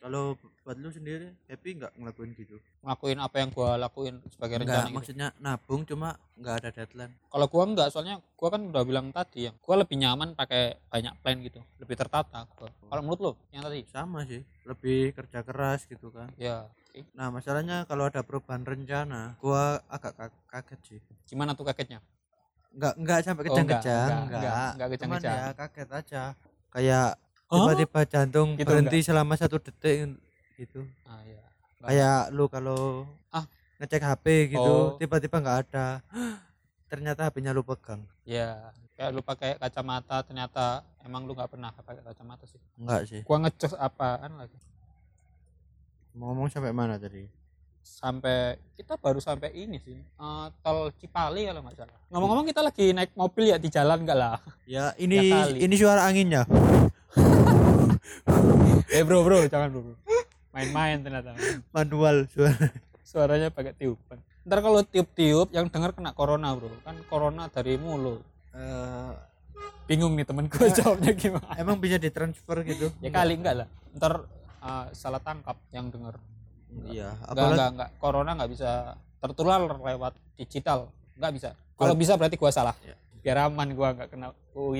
kalau 0.00 0.32
buat 0.64 0.76
lu 0.80 0.88
sendiri 0.88 1.28
happy 1.44 1.76
nggak 1.76 1.92
ngelakuin 1.92 2.32
gitu 2.32 2.56
ngelakuin 2.80 3.18
apa 3.20 3.36
yang 3.36 3.50
gua 3.52 3.76
lakuin 3.76 4.16
sebagai 4.32 4.56
enggak 4.56 4.72
rencana 4.72 4.88
gitu. 4.88 4.96
maksudnya 4.96 5.28
nabung 5.36 5.82
cuma 5.84 6.16
nggak 6.40 6.54
ada 6.64 6.70
deadline 6.72 7.12
Kalau 7.30 7.46
gua 7.46 7.62
enggak, 7.68 7.88
soalnya 7.92 8.16
gua 8.34 8.48
kan 8.50 8.62
udah 8.72 8.82
bilang 8.82 9.06
tadi 9.12 9.46
ya, 9.46 9.52
gua 9.60 9.84
lebih 9.84 10.00
nyaman 10.00 10.32
pakai 10.34 10.80
banyak 10.88 11.14
plan 11.20 11.38
gitu, 11.44 11.60
lebih 11.78 11.94
tertata 12.00 12.48
gua. 12.56 12.72
Kalau 12.90 13.02
menurut 13.04 13.20
lo 13.20 13.32
yang 13.52 13.62
tadi? 13.62 13.84
sama 13.86 14.24
sih 14.24 14.40
lebih 14.66 15.12
kerja 15.14 15.44
keras 15.44 15.84
gitu 15.86 16.08
kan 16.10 16.32
Ya, 16.40 16.66
nah 17.14 17.28
masalahnya 17.30 17.84
kalau 17.86 18.08
ada 18.08 18.24
perubahan 18.24 18.64
rencana 18.64 19.36
gua 19.38 19.84
agak 19.86 20.16
ka- 20.16 20.40
kaget 20.48 20.80
sih 20.88 21.00
gimana 21.28 21.52
tuh 21.54 21.68
kagetnya? 21.68 22.00
nggak 22.70 22.94
nggak 22.98 23.18
sampai 23.26 23.42
Oh, 23.46 23.58
enggak, 23.58 23.82
kejang-kejang 23.82 24.08
enggak, 24.08 24.20
nggak 24.26 24.40
enggak, 24.40 24.70
enggak 24.74 24.88
cuman 24.98 25.20
kejang-kejang. 25.20 25.36
ya 25.36 25.46
kaget 25.58 25.88
aja 25.92 26.22
kayak 26.72 27.08
Hah? 27.14 27.29
Tiba-tiba 27.50 28.00
jantung 28.04 28.48
Gitu 28.54 28.64
berhenti 28.64 28.98
selama 29.00 29.34
satu 29.34 29.58
detik 29.58 30.14
gitu 30.56 30.86
Ah 31.02 31.18
ya. 31.22 31.42
Enggak. 31.76 31.88
kayak 31.88 32.20
lu 32.30 32.44
kalau 32.46 32.80
Ah. 33.28 33.44
ngecek 33.76 34.02
HP 34.04 34.24
gitu 34.50 34.62
Oh. 34.62 34.94
tiba-tiba 34.96 35.36
nggak 35.36 35.58
ada 35.64 35.86
ternyata 36.86 37.24
HP-nya 37.24 37.50
lu 37.50 37.62
pegang 37.62 38.02
Ya, 38.22 38.70
kayak 38.94 39.10
lu 39.10 39.20
pakai 39.20 39.56
kacamata 39.56 40.22
ternyata 40.22 40.64
emang 41.00 41.24
lu 41.24 41.32
nggak 41.32 41.48
pernah 41.48 41.72
pakai 41.72 41.98
kacamata 42.00 42.44
sih. 42.44 42.60
enggak 42.76 43.00
sih 43.04 43.20
Gua 43.22 43.40
ngecos 43.40 43.74
apaan 43.74 44.36
lagi? 44.36 44.54
mau 46.12 46.30
ngomong 46.30 46.46
sampai 46.46 46.70
mana 46.70 46.94
tadi 46.96 47.26
Sampai 47.80 48.54
kita 48.72 48.94
baru 48.94 49.18
sampai 49.18 49.50
ini 49.52 49.78
sih. 49.78 49.96
eh, 49.96 50.46
tol 50.60 50.92
Cipali 50.94 51.42
kalau 51.44 51.60
nggak 51.60 51.76
salah. 51.76 51.96
Ngomong-ngomong 52.08 52.46
kita 52.46 52.60
lagi 52.60 52.92
naik 52.92 53.14
mobil 53.14 53.44
ya 53.46 53.56
di 53.56 53.66
jalan 53.66 53.98
enggak 53.98 54.14
lah. 54.16 54.36
ya 54.64 54.92
ini 54.96 55.16
Ya 55.18 55.48
kali. 55.48 55.58
ini 55.60 55.74
suara 55.74 56.04
anginnya 56.04 56.44
eh 58.94 59.02
bro 59.02 59.22
bro, 59.26 59.44
jangan 59.46 59.68
bro. 59.70 59.80
bro. 59.82 59.96
Main-main 60.50 60.98
ternyata. 61.02 61.38
manual 61.70 62.26
suara 62.30 62.68
suaranya 63.06 63.48
pakai 63.50 63.74
tiupan 63.74 64.18
ntar 64.46 64.62
kalau 64.64 64.80
tiup-tiup 64.82 65.52
yang 65.54 65.68
dengar 65.70 65.94
kena 65.94 66.14
corona 66.14 66.54
bro 66.54 66.70
kan 66.82 66.96
corona 67.06 67.46
dari 67.50 67.76
mulut 67.78 68.22
Eh, 68.50 69.12
bingung 69.86 70.18
nih 70.18 70.26
temen 70.26 70.50
gue 70.50 70.66
jawabnya 70.82 71.14
gimana 71.14 71.54
emang 71.54 71.78
bisa 71.78 72.02
ditransfer 72.02 72.66
gitu 72.66 72.90
ya 72.98 73.14
kali 73.14 73.38
enggak 73.38 73.62
lah 73.62 73.68
ntar 73.94 74.26
uh, 74.58 74.90
salah 74.90 75.22
tangkap 75.22 75.54
yang 75.70 75.86
denger 75.86 76.18
iya 76.90 77.14
Enggak, 77.14 77.30
apalagi 77.30 77.50
enggak, 77.50 77.70
enggak. 77.74 77.90
Corona 77.98 78.30
enggak 78.38 78.50
bisa 78.54 78.70
tertular 79.20 79.60
lewat 79.66 80.12
digital. 80.38 80.78
Enggak 81.18 81.32
bisa. 81.34 81.48
Kalau 81.74 81.94
bisa 81.96 82.12
berarti 82.14 82.36
gua 82.38 82.52
salah. 82.52 82.76
Ya. 82.84 82.94
Biar 83.20 83.50
aman 83.50 83.68
gua 83.74 83.88
enggak 83.92 84.08
kena 84.14 84.30
UU 84.54 84.78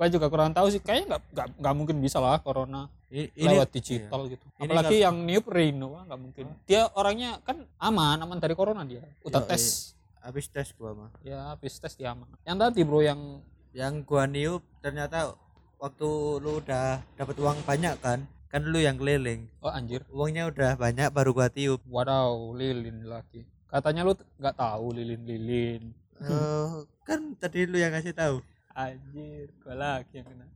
Gua 0.00 0.08
juga 0.08 0.32
kurang 0.32 0.56
tahu 0.56 0.72
sih. 0.72 0.80
Kayaknya 0.80 1.04
enggak 1.12 1.22
enggak, 1.28 1.46
enggak 1.60 1.74
mungkin 1.76 1.96
bisa 2.00 2.16
lah 2.24 2.40
corona 2.40 2.88
ini 3.12 3.28
lewat 3.36 3.68
digital 3.68 4.32
gitu. 4.32 4.48
Ini 4.56 4.72
Apalagi 4.72 4.96
yang 5.04 5.16
niup 5.28 5.44
Rino 5.52 5.92
wah, 5.92 6.08
enggak 6.08 6.20
mungkin. 6.24 6.44
Dia 6.64 6.88
orangnya 6.96 7.36
kan 7.44 7.68
aman, 7.76 8.16
aman 8.24 8.40
dari 8.40 8.56
corona 8.56 8.80
dia. 8.88 9.04
Udah 9.28 9.44
Yo, 9.44 9.48
tes. 9.52 9.92
habis 10.24 10.48
tes 10.48 10.72
gua 10.72 10.96
mah 10.96 11.12
Ya, 11.20 11.52
habis 11.52 11.76
tes 11.76 11.92
dia 12.00 12.16
aman. 12.16 12.24
Yang 12.48 12.56
tadi 12.64 12.80
bro 12.80 13.04
yang 13.04 13.44
yang 13.76 14.00
gua 14.00 14.24
niup 14.24 14.64
ternyata 14.80 15.36
waktu 15.76 16.08
lu 16.40 16.64
udah 16.64 17.04
dapat 17.20 17.36
uang 17.36 17.60
banyak 17.68 17.92
kan 18.00 18.24
kan 18.48 18.64
lu 18.64 18.80
yang 18.80 18.96
keliling 18.96 19.46
oh 19.62 19.70
anjir. 19.70 20.02
uangnya 20.10 20.48
udah 20.48 20.80
banyak 20.80 21.12
baru 21.12 21.36
gua 21.36 21.52
tiup 21.52 21.84
Wadaw, 21.84 22.56
lilin 22.56 23.04
lagi. 23.04 23.44
Katanya 23.68 24.08
lu 24.08 24.16
nggak 24.16 24.56
tahu 24.56 24.96
lilin-lilin. 24.96 25.92
Eh, 26.24 26.68
kan 27.04 27.36
tadi 27.36 27.68
lu 27.68 27.76
yang 27.76 27.92
ngasih 27.92 28.16
tahu 28.16 28.40
Anjir, 28.74 29.50
gua 29.62 29.74
lagi 29.74 30.22
yang 30.22 30.26
kena. 30.30 30.46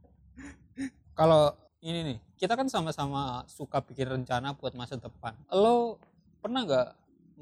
Kalau 1.14 1.54
ini 1.83 2.00
nih, 2.14 2.18
kita 2.38 2.54
kan 2.59 2.66
sama-sama 2.71 3.42
suka 3.47 3.78
bikin 3.83 4.09
rencana 4.11 4.54
buat 4.54 4.75
masa 4.75 4.99
depan. 4.99 5.35
Lo 5.50 5.99
pernah 6.42 6.62
nggak 6.66 6.88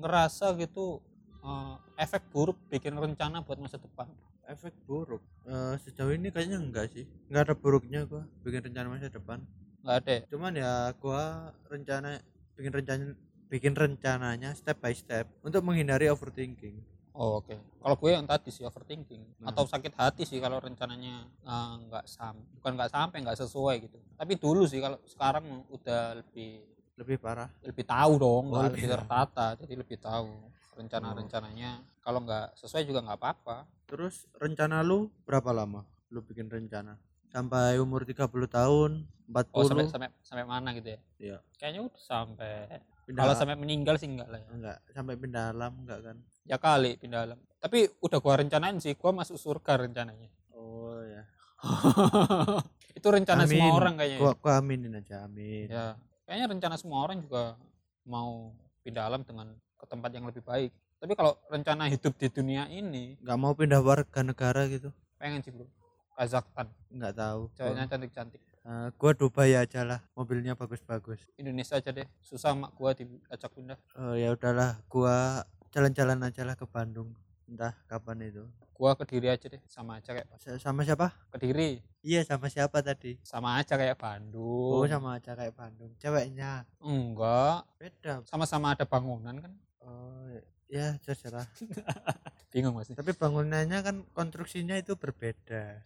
ngerasa 0.00 0.56
gitu 0.56 1.00
eh, 1.44 1.74
efek 2.00 2.22
buruk 2.32 2.56
bikin 2.72 2.96
rencana 2.96 3.44
buat 3.44 3.58
masa 3.60 3.76
depan? 3.76 4.08
efek 4.50 4.74
buruk 4.90 5.22
Eh, 5.46 5.74
sejauh 5.82 6.14
ini 6.14 6.30
kayaknya 6.30 6.58
enggak 6.58 6.86
sih 6.94 7.06
enggak 7.30 7.50
ada 7.50 7.54
buruknya 7.58 8.06
gua 8.06 8.22
bikin 8.46 8.62
rencana 8.62 8.86
masa 8.94 9.10
depan 9.10 9.38
Nggak 9.82 9.96
ada. 10.02 10.16
cuman 10.30 10.52
ya 10.54 10.72
gua 11.02 11.50
rencana 11.66 12.18
bikin 12.54 12.72
rencana 12.74 13.04
bikin 13.50 13.74
rencananya 13.74 14.54
step 14.54 14.78
by 14.78 14.94
step 14.94 15.26
untuk 15.42 15.62
menghindari 15.66 16.06
overthinking 16.10 16.78
Oh, 17.12 17.38
oke. 17.38 17.52
Kalau 17.52 17.96
gue 17.98 18.10
yang 18.10 18.24
tadi 18.24 18.48
sih 18.48 18.64
overthinking 18.64 19.20
Nah. 19.44 19.52
atau 19.52 19.68
sakit 19.68 19.92
hati 19.94 20.22
sih 20.24 20.40
kalau 20.40 20.56
rencananya 20.58 21.28
eh, 21.44 21.72
nggak 21.84 22.04
sam, 22.08 22.40
bukan 22.56 22.72
nggak 22.72 22.88
sampai 22.88 23.20
nggak 23.20 23.36
sesuai 23.36 23.74
gitu. 23.84 23.98
Tapi 24.16 24.32
dulu 24.40 24.64
sih 24.64 24.80
kalau 24.80 24.96
sekarang 25.04 25.44
udah 25.68 26.16
lebih 26.18 26.64
lebih 26.96 27.16
parah 27.20 27.48
lebih 27.60 27.84
tahu 27.84 28.12
dong, 28.16 28.44
Oh, 28.48 28.64
lebih 28.64 28.84
tahu. 28.84 28.92
tertata, 28.96 29.46
jadi 29.60 29.74
lebih 29.76 29.98
tahu 30.00 30.28
rencana-rencananya. 30.72 31.84
Kalau 32.00 32.20
nggak 32.20 32.56
sesuai 32.56 32.82
juga 32.84 33.00
nggak 33.04 33.18
apa-apa. 33.20 33.58
terus 33.84 34.24
rencana 34.40 34.80
lu 34.80 35.12
berapa 35.28 35.52
lama 35.52 35.84
lu 36.08 36.24
bikin 36.24 36.48
rencana 36.48 36.96
sampai 37.32 37.80
umur 37.80 38.04
30 38.04 38.28
tahun 38.46 38.90
40 39.26 39.56
Oh 39.56 39.64
sampai 39.64 39.88
sampai 39.88 40.08
sampai 40.20 40.44
mana 40.44 40.76
gitu 40.76 40.92
ya? 40.92 40.98
Iya. 41.16 41.36
Kayaknya 41.56 41.80
udah 41.88 42.02
sampai. 42.04 42.54
pindah 43.02 43.22
Kalau 43.24 43.34
sampai 43.34 43.56
meninggal 43.58 43.96
sih 43.98 44.06
enggak 44.06 44.28
lah 44.28 44.38
ya. 44.38 44.48
enggak 44.52 44.78
sampai 44.92 45.14
pindah 45.16 45.44
alam 45.50 45.72
enggak 45.80 46.00
kan 46.04 46.16
Ya 46.44 46.56
kali 46.60 47.00
pindah 47.00 47.20
alam. 47.24 47.38
Tapi 47.58 47.88
udah 47.98 48.18
gua 48.20 48.34
rencanain 48.38 48.76
sih, 48.78 48.92
gua 48.94 49.10
masuk 49.10 49.40
surga 49.40 49.80
rencananya. 49.88 50.28
oh 50.52 51.00
ya 51.02 51.24
Itu 52.98 53.08
rencana 53.08 53.48
semua 53.48 53.72
Amin. 53.72 53.78
orang 53.80 53.94
kayaknya. 53.96 54.16
ya. 54.16 54.20
gua, 54.20 54.32
gua 54.36 54.52
aminin 54.60 54.92
aja 54.94 55.16
amin 55.24 55.66
Ya, 55.66 55.96
kayaknya 56.28 56.46
rencana 56.52 56.76
semua 56.76 56.98
orang 57.02 57.18
juga 57.24 57.56
mau 58.04 58.52
pindah 58.84 59.08
alam 59.08 59.22
dengan 59.24 59.50
ke 59.78 59.84
tempat 59.88 60.10
yang 60.12 60.26
lebih 60.28 60.42
baik. 60.44 60.70
Tapi 61.02 61.12
kalau 61.18 61.34
rencana 61.50 61.90
hidup 61.90 62.14
di 62.14 62.30
dunia 62.30 62.70
ini, 62.70 63.18
nggak 63.18 63.38
mau 63.38 63.56
pindah 63.56 63.82
warga 63.82 64.22
negara 64.22 64.68
gitu 64.68 64.92
pengen 65.16 65.42
sih 65.42 65.50
bro. 65.50 65.66
Kazakhstan, 66.16 66.68
nggak 66.92 67.14
tahu. 67.16 67.40
Ceweknya 67.56 67.86
cantik-cantik. 67.88 68.40
Eh, 68.62 68.88
gua 68.94 69.10
Dubai 69.10 69.58
aja 69.58 69.82
lah 69.82 70.00
mobilnya 70.14 70.54
bagus-bagus. 70.54 71.18
Indonesia 71.34 71.74
aja 71.82 71.90
deh, 71.90 72.06
susah 72.22 72.54
mak 72.54 72.70
gua 72.78 72.94
diajak 72.94 73.50
pindah. 73.50 73.74
Oh 73.98 74.14
ya 74.14 74.30
udahlah 74.30 74.78
gua 74.86 75.42
jalan-jalan 75.74 76.22
aja 76.22 76.46
lah 76.46 76.54
ke 76.54 76.62
Bandung. 76.68 77.10
Entah 77.50 77.74
kapan 77.90 78.22
itu. 78.30 78.44
Gua 78.72 78.94
ke 78.94 79.02
Kediri 79.02 79.34
aja 79.34 79.46
deh, 79.50 79.58
sama 79.66 79.98
aja 79.98 80.14
kayak 80.14 80.26
Sa- 80.38 80.58
sama 80.62 80.86
siapa? 80.86 81.10
Kediri, 81.34 81.82
iya 82.06 82.22
sama 82.22 82.46
siapa 82.46 82.82
tadi? 82.86 83.18
Sama 83.26 83.58
aja 83.58 83.74
kayak 83.74 83.98
oh 83.98 84.02
Bandung. 84.02 84.82
sama 84.86 85.18
aja 85.18 85.34
kayak 85.34 85.54
Bandung. 85.58 85.90
Ceweknya? 85.98 86.62
Enggak, 86.78 87.66
beda. 87.82 88.22
Sama-sama 88.26 88.74
ada 88.78 88.86
bangunan 88.86 89.42
kan. 89.42 89.52
oh 89.82 90.30
ya 90.72 90.96
terserah 91.04 91.44
Bingung 92.52 92.76
masih. 92.76 92.92
tapi 92.92 93.16
bangunannya 93.16 93.78
kan 93.80 93.96
konstruksinya 94.12 94.76
itu 94.76 94.92
berbeda. 94.92 95.80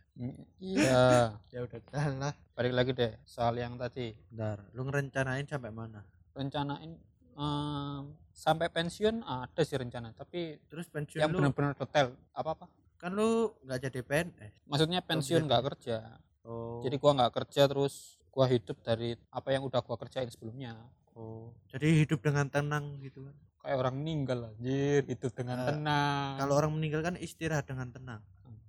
Iya, 0.58 1.30
ya 1.54 1.58
udah 1.62 1.78
lah. 2.18 2.34
Balik 2.58 2.74
lagi 2.74 2.90
deh 2.90 3.12
soal 3.22 3.54
yang 3.62 3.78
tadi. 3.78 4.18
bentar 4.34 4.58
lu 4.74 4.82
ngerencanain 4.90 5.46
sampai 5.46 5.70
mana? 5.70 6.02
Rencanain 6.34 6.98
em, 7.38 8.02
sampai 8.34 8.66
pensiun 8.66 9.22
ada 9.22 9.62
sih 9.62 9.78
rencana, 9.78 10.10
tapi 10.10 10.58
terus 10.66 10.90
pensiun 10.90 11.22
yang 11.22 11.30
benar-benar 11.30 11.78
detail 11.78 12.18
apa-apa. 12.34 12.66
Kan 12.98 13.14
lu 13.14 13.54
nggak 13.62 13.86
jadi 13.86 14.00
PNS 14.02 14.52
maksudnya 14.66 15.00
pensiun 15.06 15.46
nggak 15.46 15.62
kerja. 15.70 16.18
Oh. 16.42 16.82
Jadi 16.82 16.98
gua 16.98 17.14
nggak 17.14 17.32
kerja 17.42 17.70
terus 17.70 18.18
gua 18.34 18.50
hidup 18.50 18.82
dari 18.82 19.14
apa 19.30 19.54
yang 19.54 19.62
udah 19.62 19.78
gua 19.86 19.94
kerjain 19.94 20.26
sebelumnya. 20.34 20.74
Oh 21.14 21.54
jadi 21.76 22.08
hidup 22.08 22.24
dengan 22.24 22.48
tenang 22.48 22.96
gitu 23.04 23.28
kan 23.28 23.36
kayak 23.66 23.82
orang 23.82 23.96
meninggal 23.96 24.38
anjir 24.46 25.02
hidup 25.04 25.34
dengan 25.34 25.58
Eh, 25.58 25.66
tenang. 25.68 26.38
kalau 26.38 26.54
orang 26.54 26.70
meninggal 26.70 27.02
kan 27.02 27.18
istirahat 27.18 27.66
dengan 27.66 27.90
tenang. 27.90 28.22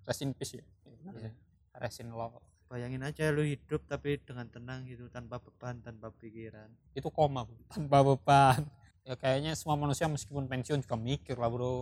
Rest 0.03 0.21
in 0.21 0.33
peace 0.33 0.57
ya 0.57 0.65
Iya. 1.13 1.29
rest 1.77 2.01
in 2.01 2.09
love. 2.09 2.41
Bayangin 2.67 2.99
aja 2.99 3.29
lu 3.29 3.45
hidup 3.45 3.85
tapi 3.85 4.17
dengan 4.19 4.49
tenang 4.49 4.83
gitu 4.83 5.05
tanpa 5.07 5.37
beban 5.37 5.79
tanpa 5.79 6.09
pikiran. 6.11 6.67
Itu 6.91 7.07
koma 7.07 7.45
bro. 7.45 7.55
tanpa 7.69 8.01
beban. 8.03 8.65
Ya 9.05 9.15
kayaknya 9.15 9.53
semua 9.53 9.77
manusia 9.77 10.03
meskipun 10.05 10.43
pensiun 10.45 10.81
juga 10.81 10.97
mikir 10.97 11.37
lah 11.37 11.47
bro. 11.47 11.63
Oh, 11.63 11.79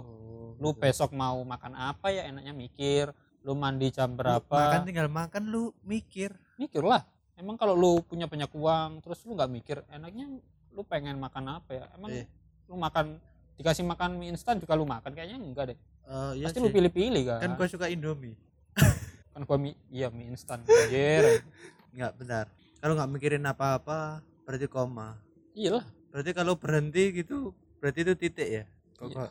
lu 0.56 0.70
gitu. 0.70 0.78
besok 0.78 1.10
mau 1.10 1.40
makan 1.42 1.74
apa 1.74 2.12
ya 2.12 2.28
enaknya 2.28 2.52
mikir. 2.52 3.10
Lu 3.42 3.56
mandi 3.56 3.90
jam 3.90 4.12
Lu 4.12 4.20
berapa? 4.20 4.44
makan 4.52 4.84
tinggal 4.84 5.08
makan 5.08 5.44
lu 5.48 5.64
mikir. 5.82 6.36
Mikir 6.56 6.84
lah. 6.84 7.02
Emang 7.34 7.56
kalau 7.56 7.74
lu 7.74 8.02
punya 8.02 8.28
banyak 8.28 8.52
uang 8.52 9.02
terus 9.02 9.24
lu 9.24 9.34
nggak 9.34 9.50
mikir 9.50 9.78
enaknya 9.88 10.28
lu 10.70 10.82
pengen 10.84 11.16
makan 11.16 11.56
apa 11.56 11.72
ya? 11.72 11.86
Emang 11.94 12.12
Iya. 12.12 12.26
Lu 12.66 12.76
makan 12.78 13.22
dikasih 13.56 13.88
makan 13.88 14.20
mie 14.20 14.36
instan 14.36 14.60
juga 14.60 14.76
lu 14.76 14.84
makan 14.84 15.12
kayaknya 15.16 15.38
enggak 15.40 15.66
deh. 15.74 15.78
Eh, 16.06 16.32
iya 16.42 16.46
pasti 16.50 16.60
sih. 16.60 16.66
lu 16.66 16.70
pilih-pilih 16.70 17.24
kan? 17.24 17.40
Kan 17.42 17.52
gua 17.56 17.68
suka 17.72 17.88
indomie. 17.88 18.36
Kan 19.36 19.42
gua 19.44 19.58
mie 19.60 19.76
iya 19.92 20.08
mie 20.12 20.32
instan 20.32 20.64
anjir. 20.64 21.44
Nggak 21.96 22.12
benar. 22.20 22.46
Kalau 22.80 22.94
nggak 23.00 23.10
mikirin 23.12 23.46
apa-apa 23.48 24.20
berarti 24.44 24.68
koma. 24.68 25.16
Iya 25.56 25.80
lah. 25.82 25.86
Berarti 26.12 26.32
kalau 26.36 26.54
berhenti 26.60 27.12
gitu 27.24 27.56
berarti 27.80 28.00
itu 28.04 28.14
titik 28.16 28.48
ya? 28.48 28.64
Kok 29.00 29.08
Iya. 29.12 29.28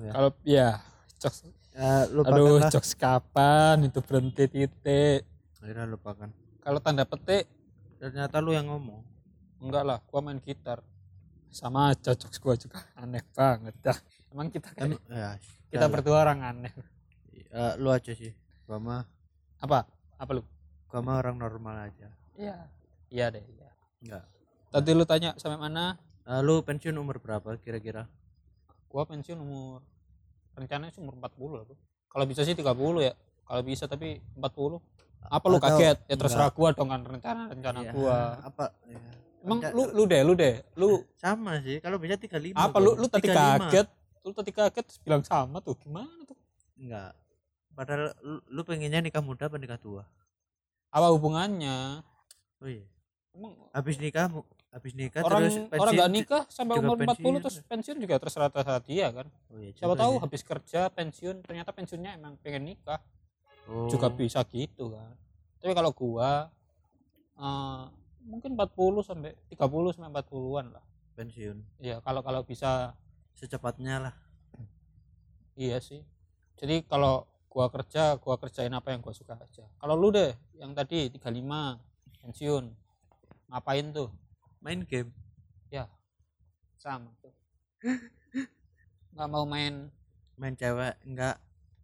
ya. 0.00 0.12
Kalau 0.12 0.30
ya 0.44 0.68
jokes 1.20 1.38
lupakan 2.12 2.32
aduh 2.40 2.58
jokes 2.72 2.92
kapan 2.96 3.76
itu 3.84 4.00
berhenti 4.00 4.44
titik? 4.48 5.20
Akhirnya 5.60 5.84
lupakan. 5.84 6.28
Kalau 6.64 6.80
tanda 6.80 7.04
petik? 7.04 7.44
Ternyata 8.00 8.40
lu 8.40 8.52
yang 8.56 8.68
ngomong. 8.68 9.04
Enggak 9.60 9.84
lah 9.84 9.98
gua 10.08 10.20
main 10.24 10.40
gitar 10.40 10.80
sama 11.50 11.92
aja 11.94 12.12
jokes 12.14 12.38
gua 12.38 12.54
juga. 12.58 12.80
Aneh 12.98 13.22
banget 13.34 13.74
dah. 13.82 13.98
Emang 14.32 14.48
kita 14.52 14.70
kan 14.74 14.94
ya 15.10 15.36
kita 15.70 15.86
jalan. 15.86 15.92
berdua 15.92 16.16
orang 16.22 16.40
aneh. 16.42 16.72
Eh, 17.52 17.72
lu 17.80 17.88
aja 17.88 18.12
sih. 18.12 18.32
Gua 18.68 18.76
mah 18.76 19.02
apa? 19.62 19.88
Apa 20.20 20.30
lu? 20.36 20.42
Gua 20.90 21.00
mah 21.00 21.20
orang 21.20 21.36
normal 21.40 21.88
aja. 21.88 22.08
Iya. 22.36 22.56
Iya 23.06 23.26
deh 23.32 23.44
iya. 23.46 23.70
Enggak 24.02 24.24
tadi 24.76 24.92
lu 24.92 25.04
tanya 25.08 25.32
sampai 25.40 25.56
mana? 25.56 25.96
Eh, 26.28 26.40
lu 26.44 26.60
pensiun 26.60 26.92
umur 27.00 27.16
berapa 27.22 27.56
kira-kira? 27.62 28.04
Gua 28.92 29.08
pensiun 29.08 29.40
umur 29.40 29.80
rencananya 30.56 30.92
sih 30.92 31.04
umur 31.04 31.16
40 31.20 31.52
lah 31.52 31.64
kalau 32.08 32.24
bisa 32.24 32.40
sih 32.44 32.56
30 32.56 32.72
ya. 33.04 33.12
Kalau 33.46 33.62
bisa 33.62 33.84
tapi 33.88 34.20
40 34.36 34.80
apa 35.26 35.46
lu 35.48 35.58
kaget? 35.58 35.96
Ya 36.06 36.16
terserah 36.16 36.50
gua 36.52 36.76
dong 36.76 36.92
kan 36.92 37.02
rencana 37.02 37.48
rencana 37.50 37.78
Ya, 37.82 37.92
gua. 37.92 38.40
apa 38.44 38.72
ya. 38.84 39.00
Emang 39.46 39.58
lu 39.70 39.82
lu 39.94 40.02
deh 40.10 40.20
lu 40.26 40.32
deh. 40.34 40.54
Lu 40.74 40.90
sama 41.14 41.62
sih 41.62 41.78
kalau 41.78 42.02
bisa 42.02 42.18
35 42.18 42.58
apa 42.58 42.76
lu 42.82 42.98
lu 42.98 43.06
tadi 43.06 43.30
35. 43.30 43.38
kaget? 43.38 43.88
Lu 44.26 44.30
tadi 44.34 44.50
kaget 44.50 44.86
bilang 45.06 45.22
sama 45.22 45.62
tuh 45.62 45.78
gimana 45.78 46.26
tuh? 46.26 46.34
Enggak. 46.74 47.14
Padahal 47.70 48.10
lu, 48.24 48.38
lu 48.50 48.60
pengennya 48.66 48.98
nikah 48.98 49.22
muda 49.22 49.46
apa 49.46 49.56
nikah 49.56 49.78
tua? 49.78 50.02
Apa 50.90 51.14
hubungannya? 51.14 52.02
Oh 52.58 52.68
iya. 52.68 52.88
Emang 53.36 53.52
habis 53.70 53.96
nikah 54.02 54.32
habis 54.76 54.92
nikah 54.92 55.24
orang 55.24 55.48
terus 55.48 55.56
orang 55.72 55.92
nggak 55.96 56.12
nikah 56.12 56.42
sampai 56.52 56.76
umur 56.84 57.00
40 57.00 57.08
pensiun. 57.08 57.34
terus 57.40 57.56
pensiun 57.64 57.96
juga 57.96 58.14
terserah 58.20 58.50
terserah 58.52 58.82
dia 58.84 59.06
kan. 59.08 59.26
Oh, 59.48 59.56
iya 59.56 59.72
siapa 59.72 59.94
tahu 59.96 60.12
sih. 60.16 60.20
habis 60.20 60.42
kerja 60.44 60.80
pensiun 60.92 61.36
ternyata 61.40 61.70
pensiunnya 61.72 62.16
emang 62.20 62.36
pengen 62.44 62.74
nikah. 62.74 63.00
Oh, 63.68 63.88
juga 63.88 64.12
bisa 64.12 64.44
gitu 64.52 64.92
kan. 64.92 65.16
Tapi 65.60 65.72
kalau 65.72 65.92
gua 65.96 66.52
eh, 67.40 67.82
mungkin 68.26 68.58
40 68.58 69.06
sampai 69.06 69.32
30 69.48 69.94
sampai 69.94 70.10
40-an 70.10 70.66
lah. 70.74 70.84
Pensiun. 71.16 71.62
Iya 71.80 72.04
kalau 72.04 72.20
kalau 72.20 72.42
bisa. 72.44 72.92
Secepatnya 73.36 74.00
lah. 74.00 74.14
Iya 75.60 75.76
sih. 75.76 76.00
Jadi 76.56 76.88
kalau 76.88 77.28
gua 77.52 77.68
kerja 77.68 78.16
gua 78.16 78.40
kerjain 78.40 78.72
apa 78.72 78.96
yang 78.96 79.04
gua 79.04 79.12
suka 79.12 79.36
aja. 79.36 79.68
Kalau 79.76 79.92
lu 79.92 80.08
deh 80.08 80.32
yang 80.56 80.72
tadi 80.72 81.12
35 81.12 81.44
pensiun 82.24 82.64
ngapain 83.52 83.92
tuh? 83.92 84.08
Main 84.64 84.88
game. 84.88 85.12
Sama 86.80 87.12
tuh. 87.20 87.36
Nggak 89.12 89.28
mau 89.28 89.44
main. 89.44 89.92
Main 90.40 90.56
cewek 90.56 90.96
enggak 91.04 91.36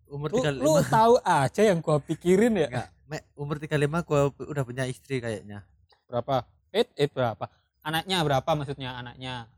umur 0.08 0.32
lu, 0.32 0.40
35 0.40 0.56
lu 0.56 0.72
tahu 0.88 1.14
aja 1.20 1.62
yang 1.68 1.84
gua 1.84 2.00
pikirin 2.00 2.56
ya? 2.56 2.68
Enggak 2.68 2.88
umur 3.36 3.60
35 3.60 4.08
gua 4.08 4.20
udah 4.40 4.64
punya 4.64 4.88
istri 4.88 5.20
kayaknya 5.20 5.68
berapa? 6.12 6.44
Eh 6.76 6.84
eh 7.00 7.08
berapa? 7.08 7.48
Anaknya 7.80 8.20
berapa 8.20 8.50
maksudnya 8.52 8.92
anaknya? 9.00 9.48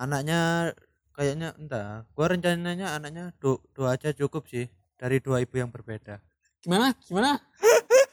Anaknya 0.00 0.72
kayaknya 1.12 1.52
entah 1.60 2.08
gua 2.16 2.32
rencananya 2.32 2.96
anaknya 2.96 3.36
du- 3.36 3.60
dua 3.76 4.00
aja 4.00 4.16
cukup 4.16 4.48
sih 4.48 4.64
dari 4.96 5.20
dua 5.20 5.44
ibu 5.44 5.60
yang 5.60 5.68
berbeda. 5.68 6.24
Gimana? 6.64 6.96
Gimana? 7.04 7.36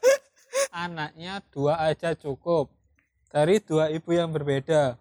Anaknya 0.83 1.39
dua 1.47 1.79
aja 1.79 2.11
cukup 2.19 2.67
dari 3.31 3.63
dua 3.63 3.87
ibu 3.87 4.11
yang 4.11 4.35
berbeda. 4.35 4.99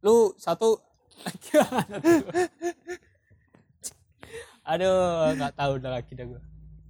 Lu 0.00 0.32
satu 0.40 0.80
aduh 4.64 5.36
nggak 5.36 5.52
tahu 5.52 5.76
udah 5.76 6.00
lagi 6.00 6.16
dah 6.16 6.24
gua. 6.24 6.40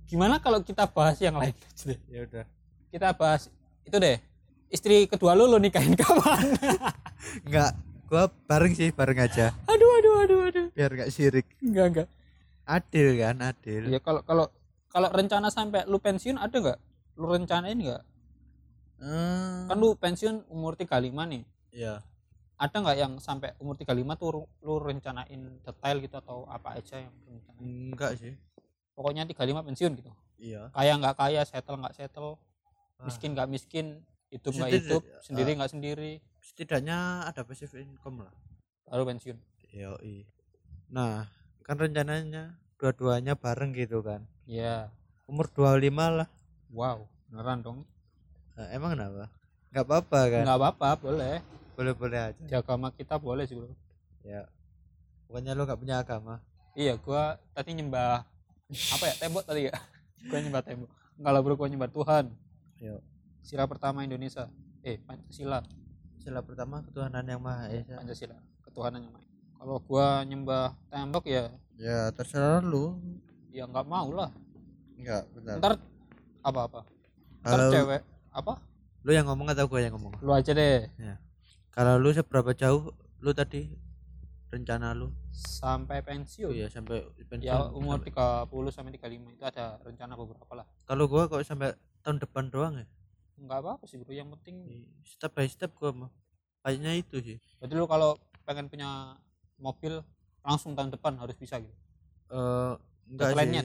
Gimana 0.07 0.39
kalau 0.39 0.63
kita 0.63 0.87
bahas 0.87 1.19
yang 1.19 1.35
lain 1.35 1.51
aja 1.51 1.83
deh? 1.91 1.99
ya 2.07 2.23
udah. 2.31 2.47
Kita 2.95 3.11
bahas 3.11 3.51
itu 3.83 3.99
deh 3.99 4.30
istri 4.71 5.11
kedua 5.11 5.35
lu 5.35 5.51
lu 5.51 5.59
nikahin 5.59 5.99
kapan 5.99 6.57
enggak 7.45 7.75
gua 8.11 8.27
bareng 8.51 8.75
sih 8.75 8.91
bareng 8.91 9.23
aja. 9.23 9.55
Aduh 9.71 9.91
aduh 10.03 10.15
aduh 10.27 10.41
aduh. 10.51 10.67
Biar 10.75 10.91
enggak 10.91 11.11
sirik. 11.15 11.47
Enggak 11.63 11.87
enggak 11.95 12.09
adil 12.67 13.09
kan 13.19 13.37
adil. 13.43 13.83
Ya 13.91 13.99
kalau 14.03 14.23
kalau 14.23 14.47
kalau 14.91 15.09
rencana 15.11 15.51
sampai 15.51 15.87
lu 15.87 15.99
pensiun 16.03 16.39
ada 16.39 16.55
nggak? 16.55 16.79
Lu 17.19 17.27
rencanain 17.31 17.79
nggak? 17.79 18.03
Hmm, 19.01 19.67
kan 19.71 19.77
lu 19.79 19.95
pensiun 19.95 20.47
umur 20.51 20.75
35 20.79 21.15
nih. 21.31 21.43
Ya 21.71 22.03
ada 22.61 22.77
nggak 22.77 22.97
yang 23.01 23.13
sampai 23.17 23.57
umur 23.57 23.73
35 23.73 24.21
tuh 24.21 24.45
lu 24.61 24.75
rencanain 24.77 25.41
detail 25.65 25.97
gitu 26.05 26.17
atau 26.21 26.45
apa 26.45 26.77
aja 26.77 27.01
yang 27.01 27.15
rencanain? 27.25 27.65
enggak 27.97 28.13
sih. 28.21 28.37
Pokoknya 28.93 29.25
35 29.25 29.65
pensiun 29.65 29.93
gitu. 29.97 30.13
Iya. 30.37 30.69
Kaya 30.77 30.93
nggak 31.01 31.17
kaya 31.17 31.41
settle 31.49 31.81
nggak 31.81 31.97
settle. 31.97 32.37
Wah. 33.01 33.09
miskin 33.09 33.33
nggak 33.33 33.49
miskin 33.49 33.87
hidup 34.31 34.51
nggak 34.53 34.71
Setidaknya- 34.71 34.87
hidup 34.87 35.03
sendiri 35.21 35.51
nggak 35.53 35.71
sendiri 35.71 36.13
setidaknya 36.41 36.99
ada 37.25 37.43
passive 37.43 37.75
income 37.77 38.23
lah 38.23 38.33
baru 38.85 39.05
pensiun 39.05 39.39
Yoi. 39.71 40.27
Nah, 40.89 41.31
kan 41.63 41.77
rencananya 41.77 42.59
dua-duanya 42.75 43.35
bareng 43.35 43.71
gitu 43.73 44.01
kan. 44.01 44.27
ya 44.45 44.91
Umur 45.25 45.47
25 45.47 45.87
lah. 46.13 46.27
wow 46.69 46.99
beneran 47.27 47.61
dong 47.61 47.79
Nah, 48.53 48.67
emang 48.69 48.93
kenapa? 48.93 49.31
Enggak 49.69 49.85
apa-apa 49.85 50.21
kan? 50.29 50.43
nggak 50.43 50.59
apa-apa 50.59 50.89
boleh 51.01 51.37
Boleh-boleh 51.73 52.19
aja. 52.25 52.43
di 52.43 52.53
agama 52.53 52.91
kita 52.91 53.15
boleh 53.17 53.45
sih 53.45 53.55
bro 53.55 53.71
Ya. 54.21 54.45
Pokoknya 55.25 55.55
lo 55.55 55.63
gak 55.63 55.79
punya 55.79 55.97
agama. 55.99 56.43
iya 56.73 56.95
gua 56.95 57.35
tadi 57.51 57.73
nyembah 57.73 58.27
apa 58.91 59.05
ya 59.05 59.15
tembok 59.17 59.43
tadi 59.45 59.67
ya 59.67 59.75
gua 60.27 60.39
nyembah 60.41 60.63
tembok 60.63 60.91
kalau 61.17 61.41
bro 61.41 61.55
gua 61.55 61.69
nyembah 61.69 61.89
Tuhan 61.89 62.25
Yo. 62.77 62.99
Sila 63.41 63.65
pertama 63.65 64.01
Indonesia 64.01 64.47
eh 64.83 64.97
Pancasila 64.99 65.61
Sila 66.17 66.41
pertama 66.41 66.81
ketuhanan 66.83 67.25
yang 67.25 67.41
Maha 67.41 67.69
Esa. 67.71 67.97
Pancasila 67.97 68.37
ketuhanan 68.63 69.01
yang 69.03 69.13
maha 69.13 69.27
kalau 69.57 69.77
gua 69.79 70.07
nyembah 70.23 70.73
tembok 70.89 71.25
ya 71.27 71.49
Ya, 71.75 72.09
terserah 72.11 72.61
lu. 72.61 73.01
ya 73.49 73.65
nggak 73.65 73.85
mau 73.85 74.09
lah 74.11 74.29
Enggak, 74.95 75.25
bentar. 75.33 75.57
ntar 75.57 75.73
apa 76.41 76.61
apa 76.63 76.81
ntar 77.41 77.59
cewek 77.69 78.03
apa 78.31 78.53
lu 79.01 79.11
yang 79.11 79.25
ngomong 79.25 79.49
atau 79.49 79.65
gua 79.65 79.81
yang 79.81 79.93
ngomong? 79.93 80.13
lu 80.19 80.31
aja 80.31 80.53
deh 80.53 80.85
Kalau 81.71 81.97
lu 81.97 82.11
seberapa 82.11 82.53
jauh 82.53 82.93
lu 83.19 83.33
tadi 83.33 83.73
rencana 84.47 84.93
lu? 84.93 85.09
sampai 85.31 86.01
pensiun 86.01 86.53
iya, 86.53 86.69
sampai 86.69 87.01
pensiun. 87.23 87.49
ya 87.49 87.65
umur 87.71 87.97
Sampai- 87.99 88.13
30 88.45 88.69
sampai 88.71 88.93
35 88.93 89.31
itu 89.31 89.45
ada 89.47 89.65
rencana 89.81 90.13
beberapa 90.15 90.53
lah 90.55 90.67
Kalau 90.85 91.05
gua 91.07 91.25
kok 91.27 91.41
sampai 91.43 91.73
tahun 92.01 92.17
depan 92.19 92.45
doang 92.49 92.75
ya? 92.77 92.87
Nggak 93.41 93.59
apa 93.63 93.71
apa 93.81 93.85
sih 93.89 93.97
bro 94.01 94.13
yang 94.13 94.29
penting 94.39 94.57
Step 95.05 95.33
by 95.37 95.47
step 95.49 95.71
gua 95.79 95.91
mah. 95.93 96.11
Kayaknya 96.65 96.93
itu 97.01 97.17
sih. 97.25 97.39
berarti 97.61 97.75
lu 97.77 97.87
kalau 97.89 98.11
pengen 98.49 98.67
punya 98.73 99.17
mobil 99.61 100.01
langsung 100.45 100.73
tahun 100.77 100.91
depan 100.97 101.17
harus 101.21 101.37
bisa 101.37 101.61
gitu 101.61 101.73
Eh 102.31 102.73
enggak 103.11 103.29
deadline-nya 103.35 103.63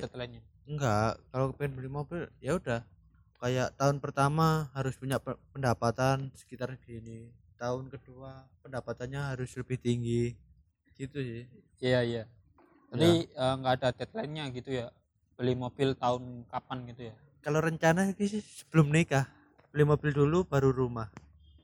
Enggak, 0.66 1.22
kalau 1.30 1.54
pengen 1.54 1.78
beli 1.78 1.90
mobil 1.90 2.22
ya 2.42 2.58
udah. 2.58 2.82
Kayak 3.38 3.70
tahun 3.78 3.98
pertama 4.02 4.74
harus 4.74 4.98
punya 4.98 5.22
pe- 5.22 5.38
pendapatan 5.54 6.34
sekitar 6.34 6.74
gini. 6.82 7.30
Tahun 7.62 7.86
kedua 7.94 8.50
pendapatannya 8.66 9.22
harus 9.36 9.54
lebih 9.60 9.78
tinggi. 9.78 10.34
Gitu 10.98 11.18
sih. 11.22 11.44
iya 11.88 12.00
iya 12.10 12.24
jadi 12.92 13.10
eh, 13.42 13.54
nggak 13.60 13.74
ada 13.80 13.90
deadline-nya 14.00 14.46
gitu 14.58 14.70
ya 14.80 14.88
beli 15.38 15.54
mobil 15.64 15.90
tahun 16.04 16.24
kapan 16.52 16.78
gitu 16.92 17.04
ya 17.12 17.16
Kalau 17.46 17.60
rencana 17.62 18.10
sih 18.18 18.42
sebelum 18.42 18.90
nikah, 18.90 19.30
beli 19.76 19.84
mobil 19.84 20.12
dulu 20.14 20.48
baru 20.48 20.72
rumah. 20.72 21.12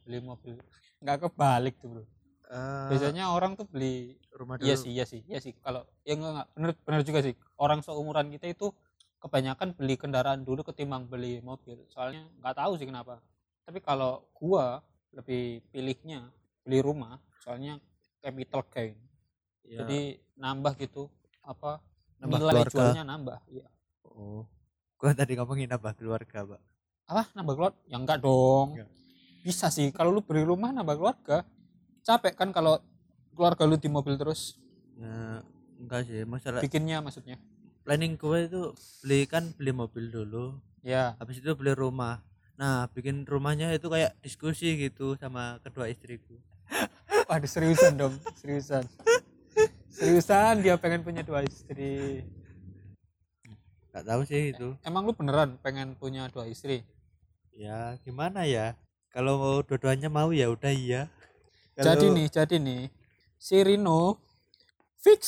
beli 0.03 0.19
mobil 0.19 0.59
nggak 0.99 1.17
kebalik 1.23 1.79
tuh 1.79 1.89
bro 1.89 2.03
Eh, 2.51 2.87
biasanya 2.91 3.31
orang 3.31 3.55
tuh 3.55 3.63
beli 3.63 4.19
rumah 4.35 4.59
dulu. 4.59 4.67
iya 4.67 4.75
sih 4.75 4.91
iya 4.91 5.07
sih 5.07 5.23
iya 5.23 5.39
sih 5.39 5.55
kalau 5.55 5.87
ya 6.03 6.19
enggak, 6.19 6.31
enggak 6.35 6.47
bener 6.51 6.71
bener 6.83 7.01
juga 7.07 7.19
sih 7.23 7.31
orang 7.55 7.79
seumuran 7.79 8.27
kita 8.27 8.51
itu 8.51 8.75
kebanyakan 9.17 9.71
beli 9.71 9.95
kendaraan 9.95 10.43
dulu 10.43 10.59
ketimbang 10.61 11.07
beli 11.07 11.39
mobil 11.39 11.79
soalnya 11.87 12.27
nggak 12.43 12.55
tahu 12.59 12.75
sih 12.75 12.83
kenapa 12.83 13.23
tapi 13.63 13.79
kalau 13.79 14.27
gua 14.35 14.83
lebih 15.15 15.63
pilihnya 15.71 16.27
beli 16.61 16.83
rumah 16.83 17.15
soalnya 17.39 17.79
capital 18.19 18.67
gain 18.67 18.99
Ya, 19.63 19.87
jadi 19.87 20.19
nambah 20.35 20.75
gitu 20.75 21.07
apa 21.39 21.79
Nambah 22.19 22.35
nilai 22.35 22.53
keluarga. 22.59 22.73
jualnya 22.75 23.03
nambah 23.07 23.39
iya 23.47 23.67
oh. 24.03 24.43
Gua 24.99 25.15
tadi 25.15 25.33
ngomongin 25.33 25.71
apa 25.71 25.95
keluarga, 25.95 26.43
Pak. 26.43 26.61
Apa 27.11 27.27
nambah 27.35 27.53
keluarga 27.59 27.77
ya 27.91 27.97
enggak 27.99 28.17
dong 28.23 28.79
Enggak. 28.79 28.89
bisa 29.43 29.67
sih 29.67 29.91
kalau 29.91 30.15
lu 30.15 30.23
beli 30.23 30.47
rumah 30.47 30.71
nambah 30.71 30.95
keluarga 30.95 31.43
capek 32.07 32.39
kan 32.39 32.49
kalau 32.55 32.79
keluarga 33.35 33.67
lu 33.67 33.75
di 33.75 33.91
mobil 33.91 34.15
terus 34.15 34.55
Nah, 35.01 35.41
enggak 35.81 36.05
sih, 36.05 36.21
masalah 36.29 36.61
bikinnya 36.61 37.01
maksudnya 37.01 37.41
planning 37.81 38.13
gue 38.21 38.45
itu 38.45 38.61
beli 39.01 39.25
kan 39.25 39.49
beli 39.57 39.73
mobil 39.73 40.13
dulu, 40.13 40.61
ya 40.85 41.17
habis 41.17 41.41
itu 41.41 41.49
beli 41.57 41.73
rumah. 41.73 42.21
Nah, 42.53 42.85
bikin 42.93 43.25
rumahnya 43.25 43.73
itu 43.73 43.89
kayak 43.89 44.13
diskusi 44.21 44.77
gitu 44.77 45.17
sama 45.17 45.57
kedua 45.65 45.89
istriku. 45.89 46.37
Waduh 47.29 47.49
seriusan 47.49 47.97
dong, 47.97 48.13
seriusan. 48.37 48.85
Seriusan 49.89 50.61
dia 50.61 50.77
pengen 50.77 51.01
punya 51.01 51.25
dua 51.25 51.41
istri. 51.41 52.21
Gak 53.91 54.05
tahu 54.05 54.21
sih 54.23 54.53
itu. 54.55 54.77
Emang 54.85 55.03
lu 55.03 55.17
beneran 55.17 55.57
pengen 55.59 55.97
punya 55.97 56.29
dua 56.29 56.45
istri? 56.45 56.85
Ya, 57.55 57.99
gimana 58.01 58.47
ya? 58.47 58.73
Kalau 59.11 59.35
mau 59.37 59.57
dua-duanya 59.61 60.07
mau 60.07 60.31
ya 60.31 60.47
udah 60.47 60.71
iya. 60.71 61.11
Jadi 61.75 62.07
Kalau- 62.07 62.15
nih, 62.15 62.27
jadi 62.31 62.55
nih, 62.59 62.83
si 63.35 63.57
Rino 63.59 64.19
fix 65.03 65.21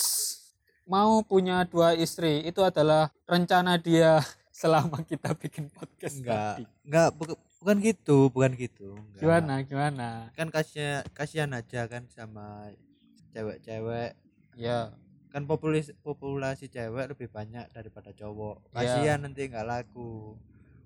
mau 0.87 1.19
punya 1.23 1.67
dua 1.67 1.95
istri. 1.95 2.43
Itu 2.47 2.63
adalah 2.63 3.11
rencana 3.27 3.75
dia 3.79 4.23
selama 4.55 5.03
kita 5.03 5.35
bikin 5.35 5.67
podcast 5.71 6.19
enggak, 6.23 6.59
tadi. 6.59 6.63
enggak 6.87 7.09
bukan, 7.17 7.35
bukan 7.59 7.77
gitu, 7.83 8.17
bukan 8.31 8.51
gitu. 8.55 8.89
Enggak. 8.95 9.19
Gimana, 9.19 9.53
gimana? 9.67 10.07
Kan 10.35 10.47
kasihan 10.47 11.03
kasihan 11.11 11.51
aja 11.51 11.87
kan 11.91 12.07
sama 12.11 12.71
cewek-cewek. 13.33 14.15
Ya, 14.53 14.93
Kan 15.33 15.49
populasi 15.49 15.97
populasi 16.05 16.69
cewek 16.69 17.09
lebih 17.09 17.25
banyak 17.25 17.65
daripada 17.73 18.13
cowok. 18.13 18.61
Ya. 18.69 18.85
Kasihan 18.85 19.19
nanti 19.25 19.49
nggak 19.49 19.65
laku. 19.65 20.37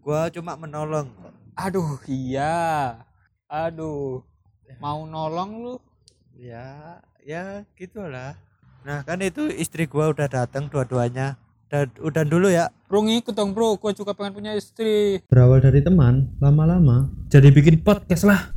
Gua 0.08 0.32
cuma 0.32 0.56
menolong 0.56 1.12
aduh 1.52 2.00
iya. 2.08 2.96
Aduh, 3.52 4.24
mau 4.80 5.04
nolong 5.04 5.52
lu? 5.60 5.76
Ya, 6.40 7.04
ya 7.28 7.68
gitulah. 7.76 8.40
Nah, 8.88 9.04
kan 9.04 9.20
itu 9.20 9.52
istri 9.52 9.84
gua 9.84 10.16
udah 10.16 10.32
datang 10.32 10.72
dua-duanya. 10.72 11.36
Dan 11.68 11.92
udah 12.00 12.24
dulu 12.24 12.48
ya. 12.48 12.72
Bro 12.88 13.04
ngikut 13.04 13.36
dong 13.36 13.52
bro, 13.52 13.76
gua 13.76 13.92
juga 13.92 14.16
pengen 14.16 14.32
punya 14.32 14.56
istri. 14.56 15.20
Berawal 15.28 15.60
dari 15.60 15.84
teman, 15.84 16.32
lama-lama 16.40 17.12
jadi 17.28 17.52
bikin 17.52 17.84
podcast 17.84 18.24
lah. 18.24 18.56